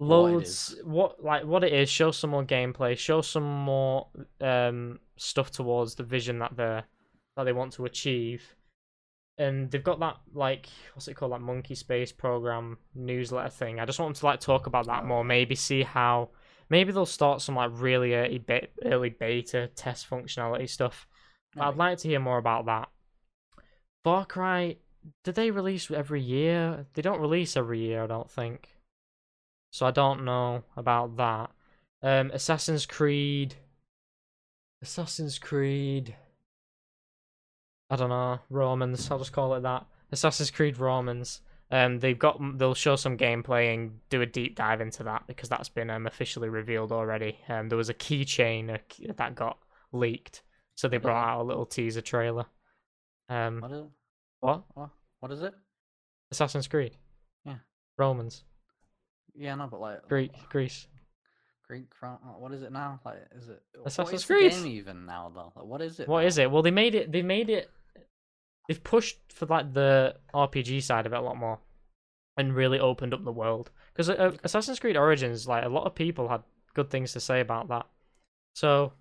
[0.02, 0.84] loads is.
[0.84, 4.08] what like what it is show some more gameplay show some more
[4.42, 6.82] um stuff towards the vision that they
[7.38, 8.56] that they want to achieve
[9.38, 13.86] and they've got that like what's it called that monkey space program newsletter thing i
[13.86, 16.30] just want them to like talk about that Oh, more maybe see how
[16.72, 21.08] maybe they'll start some like really early, be- early beta test functionality stuff
[21.54, 22.90] but i'd like to hear more about that
[24.04, 24.76] far cry
[25.24, 28.70] do they release every year they don't release every year i don't think
[29.72, 31.50] so I don't know about that.
[32.04, 33.56] Um, Assassin's Creed.
[34.82, 36.16] Assassin's Creed.
[37.90, 39.10] I don't know Romans.
[39.10, 39.86] I'll just call it that.
[40.12, 41.42] Assassin's Creed Romans.
[41.72, 45.48] Um, they've got they'll show some gameplay and do a deep dive into that because
[45.48, 47.38] that's been um, officially revealed already.
[47.48, 49.58] Um, there was a keychain uh, that got
[49.94, 50.42] leaked,
[50.76, 52.46] so they brought out a little teaser trailer.
[53.30, 53.86] Um, What is it?
[54.42, 54.64] what?
[54.74, 54.90] What?
[55.22, 55.54] What is it?
[56.32, 56.98] Assassin's Creed.
[57.46, 57.56] Yeah.
[57.98, 58.44] Romans.
[59.34, 60.32] Yeah, no, but like Greek.
[60.50, 60.88] Greece.
[61.68, 61.86] Greek.
[62.02, 63.00] Ro- What is it now?
[63.06, 64.52] Like, is it Assassin's Creed.
[64.52, 65.54] game even now though?
[65.56, 66.08] Like, what is it?
[66.10, 66.28] What now?
[66.28, 66.52] is it?
[66.52, 67.12] Well, they made it.
[67.14, 67.70] They made it.
[68.72, 71.60] They've pushed for like the RPG side of it a lot more.
[72.38, 73.70] and really opened up the world.
[73.92, 76.42] Because uh, Assassin's Creed Origins, like a lot of people had
[76.74, 77.86] good things to say about that.
[78.56, 78.94] So,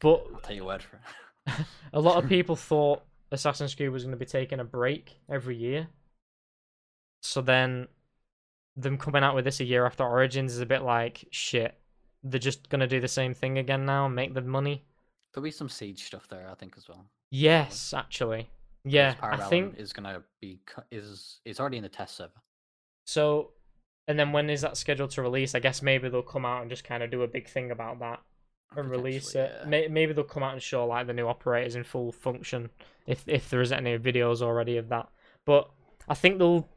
[0.00, 1.66] but I'll take your word for it.
[1.92, 5.54] a lot of people thought Assassin's Creed was going to be taking a break every
[5.56, 5.86] year.
[7.22, 7.86] So then,
[8.76, 11.78] them coming out with this a year after Origins is a bit like shit.
[12.24, 14.84] They're just going to do the same thing again now, and make the money.
[15.32, 17.06] There'll be some siege stuff there, I think, as well.
[17.30, 18.50] Yes, actually,
[18.84, 19.14] yeah.
[19.22, 20.60] I think is gonna be
[20.90, 22.42] is it's already in the test server.
[23.04, 23.50] so.
[24.08, 25.54] And then when is that scheduled to release?
[25.54, 28.00] I guess maybe they'll come out and just kind of do a big thing about
[28.00, 28.18] that
[28.76, 29.52] and release it.
[29.70, 29.86] yeah.
[29.88, 32.68] Maybe they'll come out and show like the new operators in full function,
[33.06, 35.08] if if there isn't any videos already of that.
[35.46, 35.70] But
[36.08, 36.68] I think they'll.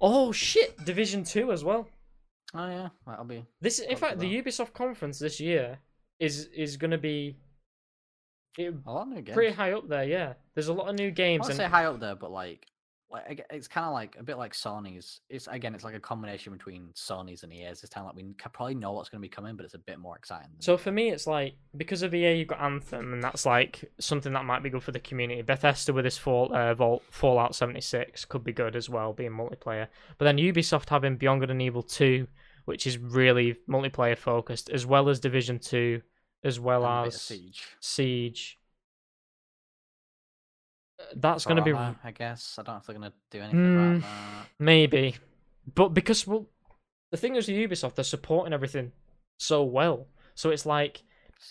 [0.00, 0.82] Oh shit!
[0.86, 1.86] Division Two as well.
[2.54, 3.44] Oh yeah, that'll be.
[3.60, 5.78] This, in fact, the Ubisoft conference this year
[6.18, 7.36] is is going to be
[8.56, 9.34] it, A lot of new games.
[9.34, 10.04] pretty high up there.
[10.04, 11.46] Yeah, there's a lot of new games.
[11.46, 12.66] I And say high up there, but like,
[13.10, 15.20] like it's kind of like a bit like Sony's.
[15.28, 17.82] It's again, it's like a combination between Sony's and EA's.
[17.84, 19.78] It's kind of like we probably know what's going to be coming, but it's a
[19.78, 20.50] bit more exciting.
[20.58, 24.32] So for me, it's like because of EA, you've got Anthem, and that's like something
[24.32, 25.42] that might be good for the community.
[25.42, 29.88] Bethesda with this Fall, uh, Vol- Fallout 76 could be good as well, being multiplayer.
[30.18, 32.26] But then Ubisoft having Beyond Good and Evil 2,
[32.64, 36.00] which is really multiplayer focused, as well as Division 2,
[36.42, 37.66] as well and a bit of as Siege.
[37.80, 38.58] Siege.
[41.16, 42.56] That's going to be I guess.
[42.58, 43.96] I don't know if they're going to do anything Hmm.
[43.96, 44.46] about that.
[44.58, 45.16] Maybe,
[45.74, 46.46] but because well,
[47.10, 48.92] the thing is Ubisoft, they're supporting everything
[49.38, 50.06] so well.
[50.34, 51.02] So it's like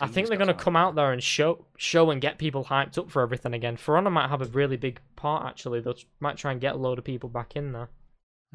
[0.02, 3.12] I think they're gonna come out there and show show and get people hyped up
[3.12, 3.78] for everything again.
[3.78, 5.82] For Honor might have a really big part actually.
[5.82, 7.90] They might try and get a load of people back in there.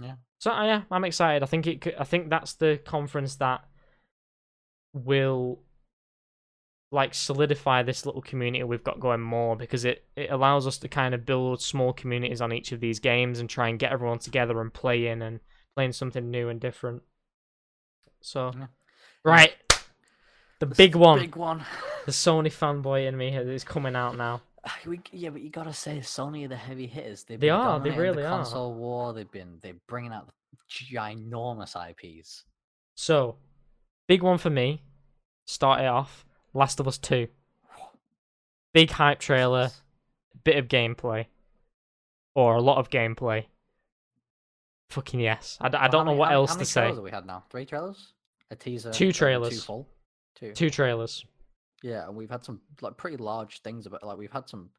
[0.01, 0.15] Yeah.
[0.41, 1.43] So uh, yeah, I'm excited.
[1.43, 1.81] I think it.
[1.81, 3.65] could- I think that's the conference that
[4.93, 5.61] will
[6.91, 10.89] like solidify this little community we've got going more because it, it allows us to
[10.89, 14.19] kind of build small communities on each of these games and try and get everyone
[14.19, 15.41] together and play in and
[15.77, 17.03] playing something new and different.
[18.21, 18.67] So Yeah.
[19.25, 19.55] right.
[20.61, 21.65] The big one, Big one.
[22.07, 24.41] the Sony fanboy in me is coming out now.
[24.65, 27.23] Uh, we, yeah, but you gotta say Sony are the heavy hitters.
[27.23, 28.39] They've They are, they really the are.
[28.39, 29.13] console war.
[29.13, 30.31] They've been they're bringing out
[30.69, 32.45] ginormous IPs.
[32.97, 33.37] So,
[34.09, 34.83] big one for me.
[35.47, 36.25] Start it off.
[36.59, 37.29] Last of Us Two.
[38.75, 39.71] Big hype trailer.
[40.45, 41.27] Bit of gameplay,
[42.35, 43.47] or a lot of gameplay.
[44.91, 45.59] Fucking yes.
[45.61, 46.81] I, d- I Well, don't know many- what how- else how to many say.
[46.83, 47.45] trailers have we had now?
[47.51, 48.13] Three trailers,
[48.51, 49.65] a teaser, Two um, Two trailers.
[49.65, 49.87] full.
[50.35, 50.53] Two.
[50.53, 51.25] Two trailers.
[51.83, 54.71] Yeah, and we've had some like pretty large things about like we've had some.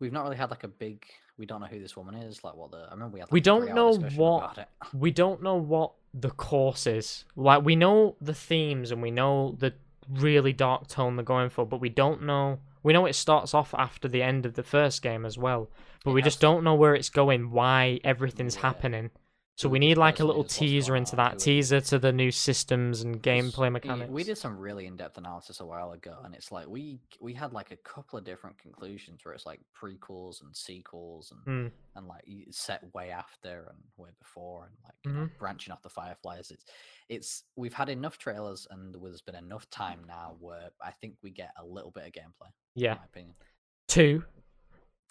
[0.00, 1.04] We've not really had like a big.
[1.38, 2.42] We don't know who this woman is.
[2.42, 3.26] Like what the I remember we had.
[3.26, 7.24] Like, We don't know what- we don't know what the course is.
[7.36, 9.74] Like we know the themes and we know the
[10.10, 12.58] really dark tone they're going for, but we don't know.
[12.82, 15.70] We know it starts off after the end of the first game as well,
[16.04, 16.46] but It we just to.
[16.46, 18.62] don't know where it's going, why everything's Yeah.
[18.62, 19.10] happening.
[19.56, 21.44] So we need like a little teaser into that who it is.
[21.44, 24.10] teaser to the new systems and gameplay mechanics.
[24.10, 27.52] We did some really in-depth analysis a while ago, and it's like we we had
[27.52, 31.74] like a couple of different conclusions where it's like prequels and sequels and Hmm.
[31.96, 35.38] and like set way after and way before and like you know, Mm-hmm.
[35.38, 36.50] branching off the fireflies.
[36.50, 36.64] It's
[37.08, 41.30] it's we've had enough trailers and there's been enough time now where I think we
[41.30, 42.50] get a little bit of gameplay.
[42.74, 42.92] Yeah.
[42.94, 43.34] in my opinion.
[43.86, 44.24] Two.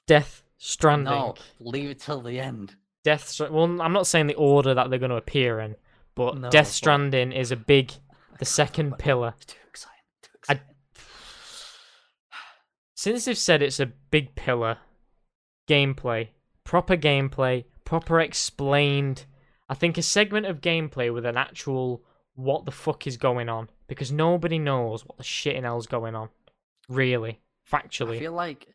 [0.05, 1.13] Death Stranding.
[1.13, 2.75] No, leave it till the end.
[3.03, 3.39] Death.
[3.39, 5.75] Well, I'm not saying the order that they're going to appear in,
[6.15, 7.91] but No, Death but- Stranding is a big,
[8.39, 9.33] the second pillar.
[9.37, 9.99] It's too exciting.
[10.21, 10.75] Too I- exciting.
[12.95, 14.77] Since they've said it's a big pillar,
[15.67, 16.29] gameplay,
[16.63, 19.25] proper gameplay, proper explained.
[19.69, 22.03] I think a segment of gameplay with an actual
[22.35, 26.15] what the fuck is going on because nobody knows what the shit in hell's going
[26.15, 26.29] on.
[26.89, 27.39] Really,
[27.69, 27.73] Factually.
[27.73, 27.77] I
[28.15, 28.19] factually.
[28.19, 28.67] feel like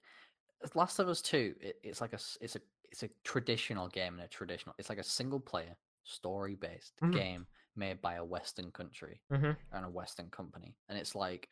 [0.64, 1.54] uh, Last of Us Two.
[1.60, 2.60] It, it's like a s- it's a
[2.90, 4.74] it's a traditional game and a traditional.
[4.78, 7.12] It's like a single player story based Mhm.
[7.12, 11.48] game made by a Western country hmm and a Western company, and it's like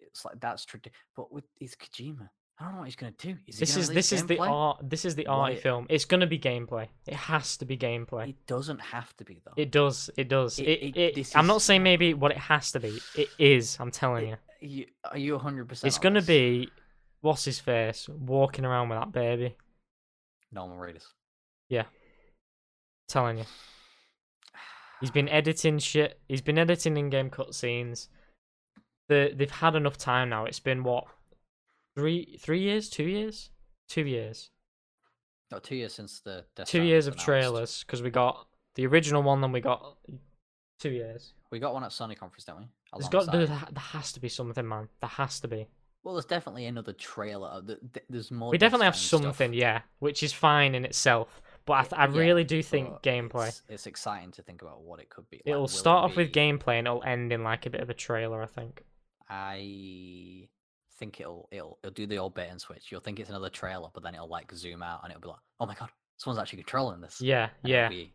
[0.00, 2.28] it's like that's tradi- But with it's Kojima,
[2.58, 3.36] I don't know what he's gonna do.
[3.46, 4.78] Is he This is this is the art.
[4.88, 5.86] This is the art film.
[5.88, 6.88] It's gonna be gameplay.
[7.06, 8.28] It has to be gameplay.
[8.30, 9.54] It doesn't have to be though.
[9.56, 10.10] It does.
[10.16, 10.58] It does.
[10.58, 13.00] It- It, it- it, I'm not saying maybe what it has to be.
[13.16, 13.76] It is.
[13.80, 14.34] I'm telling you.
[14.34, 15.68] Are you, are you 100?
[15.68, 16.70] percent It's gonna be
[17.22, 19.56] what's his face walking around with that baby.
[20.54, 21.04] Norman Reedus.
[21.68, 21.84] Yeah,
[23.08, 23.44] telling you.
[25.00, 26.20] He's been editing shit.
[26.28, 28.08] He's been editing in-game cutscenes.
[29.08, 30.44] The they've had enough time now.
[30.46, 31.04] It's been what
[31.96, 33.50] three three years, two years,
[33.88, 34.50] two years,
[35.50, 37.24] No, two years since the Death two years of announced.
[37.24, 38.46] trailers because we got
[38.76, 39.96] the original one, then we got
[40.80, 41.34] two years.
[41.50, 42.66] We got one at Sony conference, didn't we?
[42.96, 44.88] There's got there, there has to be something, man.
[45.00, 45.68] There has to be.
[46.04, 47.62] Well, there's definitely another trailer.
[48.10, 48.50] There's more.
[48.50, 49.54] We definitely have something, stuff.
[49.54, 51.40] yeah, which is fine in itself.
[51.66, 53.48] But I, th- I Yeah, really do think gameplay.
[53.48, 55.38] It's, it's exciting to think about what it could be.
[55.38, 57.88] like, It'll start it off with gameplay and it'll end in like a bit of
[57.88, 58.42] a trailer.
[58.42, 58.84] I think.
[59.30, 60.48] I
[60.98, 62.92] think it'll it'll it'll do the old bait and switch.
[62.92, 65.38] You'll think it's another trailer, but then it'll like zoom out and it'll be like,
[65.58, 65.88] oh my god,
[66.18, 67.20] someone's actually controlling this.
[67.20, 67.88] Yeah, and yeah.
[67.88, 68.12] be-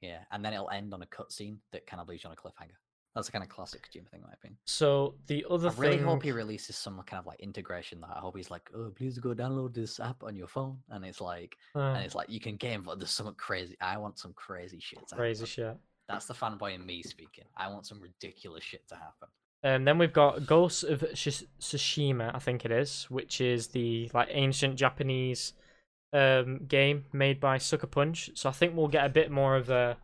[0.00, 2.40] yeah, and then it'll end on a cutscene that kind of leaves you on a
[2.40, 2.76] cliffhanger.
[3.16, 4.58] That's the kind of classic Kojima thing, in my opinion.
[4.66, 5.80] So the other I thing.
[5.80, 7.98] really hope he releases some kind of like integration.
[8.02, 11.02] That I hope he's like, oh, please go download this app on your phone, and
[11.02, 13.74] it's like, uh, and it's like you can game, but there's something crazy.
[13.80, 15.08] I want some crazy shit.
[15.08, 15.46] To crazy happen.
[15.46, 15.80] shit.
[16.10, 17.46] That's the fanboy in me speaking.
[17.56, 19.28] I want some ridiculous shit to happen.
[19.62, 24.28] And then we've got Ghost of Tsushima, I think it is, which is the like
[24.30, 25.54] ancient Japanese
[26.12, 28.30] um, game made by Sucker Punch.
[28.34, 29.96] So I think we'll get a bit more of a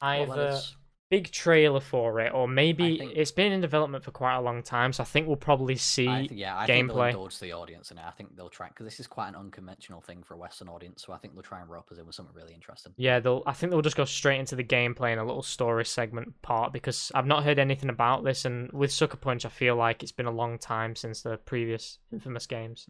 [0.00, 0.74] either is-
[1.14, 4.62] big trailer for it, or maybe think- it's been in development for quite a long
[4.62, 4.92] time.
[4.92, 6.08] So I think we'll probably see.
[6.08, 7.08] I think, yeah, I think they'll gameplay.
[7.10, 10.22] indulge the audience, and I think they'll try because this is quite an unconventional thing
[10.22, 11.02] for a Western audience.
[11.04, 12.92] So I think they'll try and rope us in with something really interesting.
[12.96, 13.42] Yeah, they'll.
[13.46, 16.72] I think they'll just go straight into the gameplay and a little story segment part
[16.72, 18.44] because I've not heard anything about this.
[18.44, 21.98] And with Sucker Punch, I feel like it's been a long time since the previous
[22.12, 22.86] Infamous games.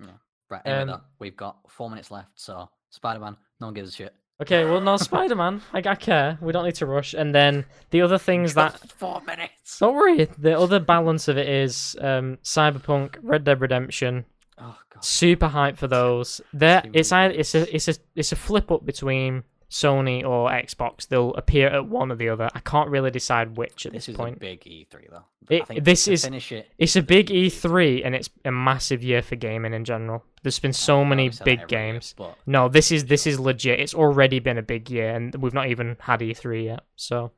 [0.50, 2.28] Right, anyway, Um, though, we've got four minutes left.
[2.34, 4.14] So Spider Man, no one gives a shit.
[4.42, 5.62] Okay, well, no, Spider Man.
[5.72, 6.38] Like, I care.
[6.40, 7.14] We don't need to rush.
[7.14, 8.78] And then the other things that.
[8.98, 9.78] Four minutes.
[9.78, 10.24] Don't worry.
[10.24, 14.24] The other balance of it is um, Cyberpunk, Red Dead Redemption.
[14.58, 15.04] Oh god.
[15.04, 16.40] Super hype for those.
[16.52, 19.42] There, it's either it's a it's a it's a flip up between
[19.74, 21.08] Sony or Xbox.
[21.08, 22.48] They'll appear at one or the other.
[22.54, 24.36] I can't really decide which at This this, is point.
[24.36, 25.24] a big E3 though.
[25.50, 26.70] It- I think this is- finish it.
[26.78, 30.24] It's a big big E3 and it's a massive year for gaming in general.
[30.44, 32.14] There's been so many know we say that big every year, games.
[32.16, 33.80] but No, this is this is legit.
[33.80, 36.84] It's already been a big year, and we've not even had E3 yet.
[36.94, 37.32] So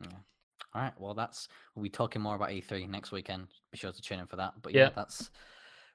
[0.75, 0.93] all right.
[0.99, 3.49] Well, that's we'll be talking more about E3 next weekend.
[3.73, 4.53] Be sure to tune in for that.
[4.61, 4.91] But yeah, Yeah.
[4.95, 5.31] that's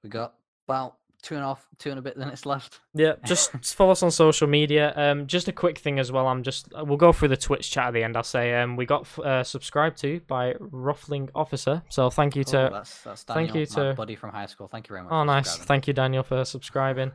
[0.03, 0.33] we got
[0.67, 2.79] about two and a half, two and a bit minutes left.
[2.93, 4.93] yeah, just follow us on social media.
[4.95, 6.27] Um, just a quick thing as well.
[6.27, 8.17] I'm just we'll go through the Twitch chat at the end.
[8.17, 11.81] I'll say um we got f- uh, subscribed to by Ruffling Officer.
[11.89, 14.67] So thank you Oh, to that's that's thank you my to- buddy from high school.
[14.67, 15.11] Thank you very much.
[15.13, 15.57] oh nice.
[15.57, 17.11] Thank you Daniel for subscribing.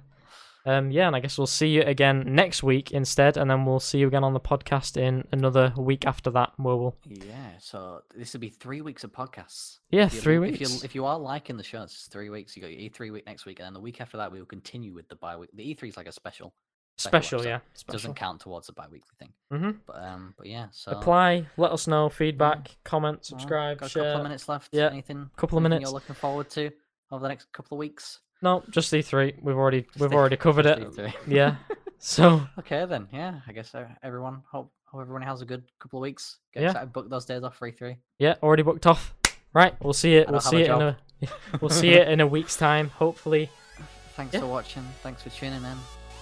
[0.67, 3.79] Um, yeah, and I guess we'll see you again next week instead, and then we'll
[3.81, 8.01] see you again on the podcast in another week after that, where we'll Yeah, so
[8.17, 9.79] this will be three weeks of podcasts.
[9.91, 10.61] yeah If you- three If weeks.
[10.61, 12.57] you if you are liking the show, it's three weeks.
[12.57, 14.47] You got your E3 week next week, and then the week after that, we will
[14.47, 15.51] continue with the bi week.
[15.55, 16.53] The E3 is like a special.
[16.99, 17.49] Special, episode.
[17.51, 17.93] yeah, special.
[17.99, 19.33] doesn't count towards the bi-weekly thing.
[19.51, 20.69] hmm But um, but yeah.
[20.73, 21.47] So Apply.
[21.59, 24.03] Let us know feedback, comment, well, subscribe, got a share.
[24.05, 24.71] couple of minutes left.
[24.73, 25.29] Yeah, Anything?
[25.37, 25.91] couple of anything minutes.
[25.91, 26.71] You're looking forward to
[27.13, 28.21] over the next couple of weeks.
[28.42, 29.36] No, just E3.
[29.42, 31.12] We've already Just we've the- already covered just it.
[31.12, 31.14] E3.
[31.28, 31.56] Yeah.
[32.00, 33.08] So Okay then.
[33.14, 33.42] Yeah.
[33.48, 36.40] I guess uh, everyone hope hope everyone has a good couple of weeks.
[36.54, 36.70] Get Yeah.
[36.72, 36.92] excited.
[36.94, 37.98] Book those days off for E3.
[38.20, 39.14] yeah, already booked off.
[39.54, 39.76] Right.
[39.82, 40.28] We'll see it.
[40.28, 40.96] I We'll don't have see a it in job.
[41.54, 42.90] a we'll see it in a week's time.
[42.90, 43.50] Hopefully.
[44.16, 44.40] Thanks Yeah.
[44.42, 44.84] for watching.
[45.04, 45.78] Thanks for tuning in.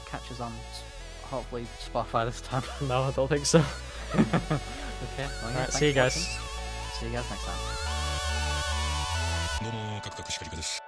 [0.06, 0.84] Catch us on s-
[1.24, 2.64] hopefully Spotify this time.
[2.88, 3.60] No, I don't think so.
[3.60, 4.26] okay.
[4.43, 4.60] Well,
[5.18, 6.16] yeah, Alright, thanks see you for guys.
[6.18, 7.00] watching.
[7.00, 7.56] See you guys next time.
[9.64, 10.80] どうもカクカクシカリカです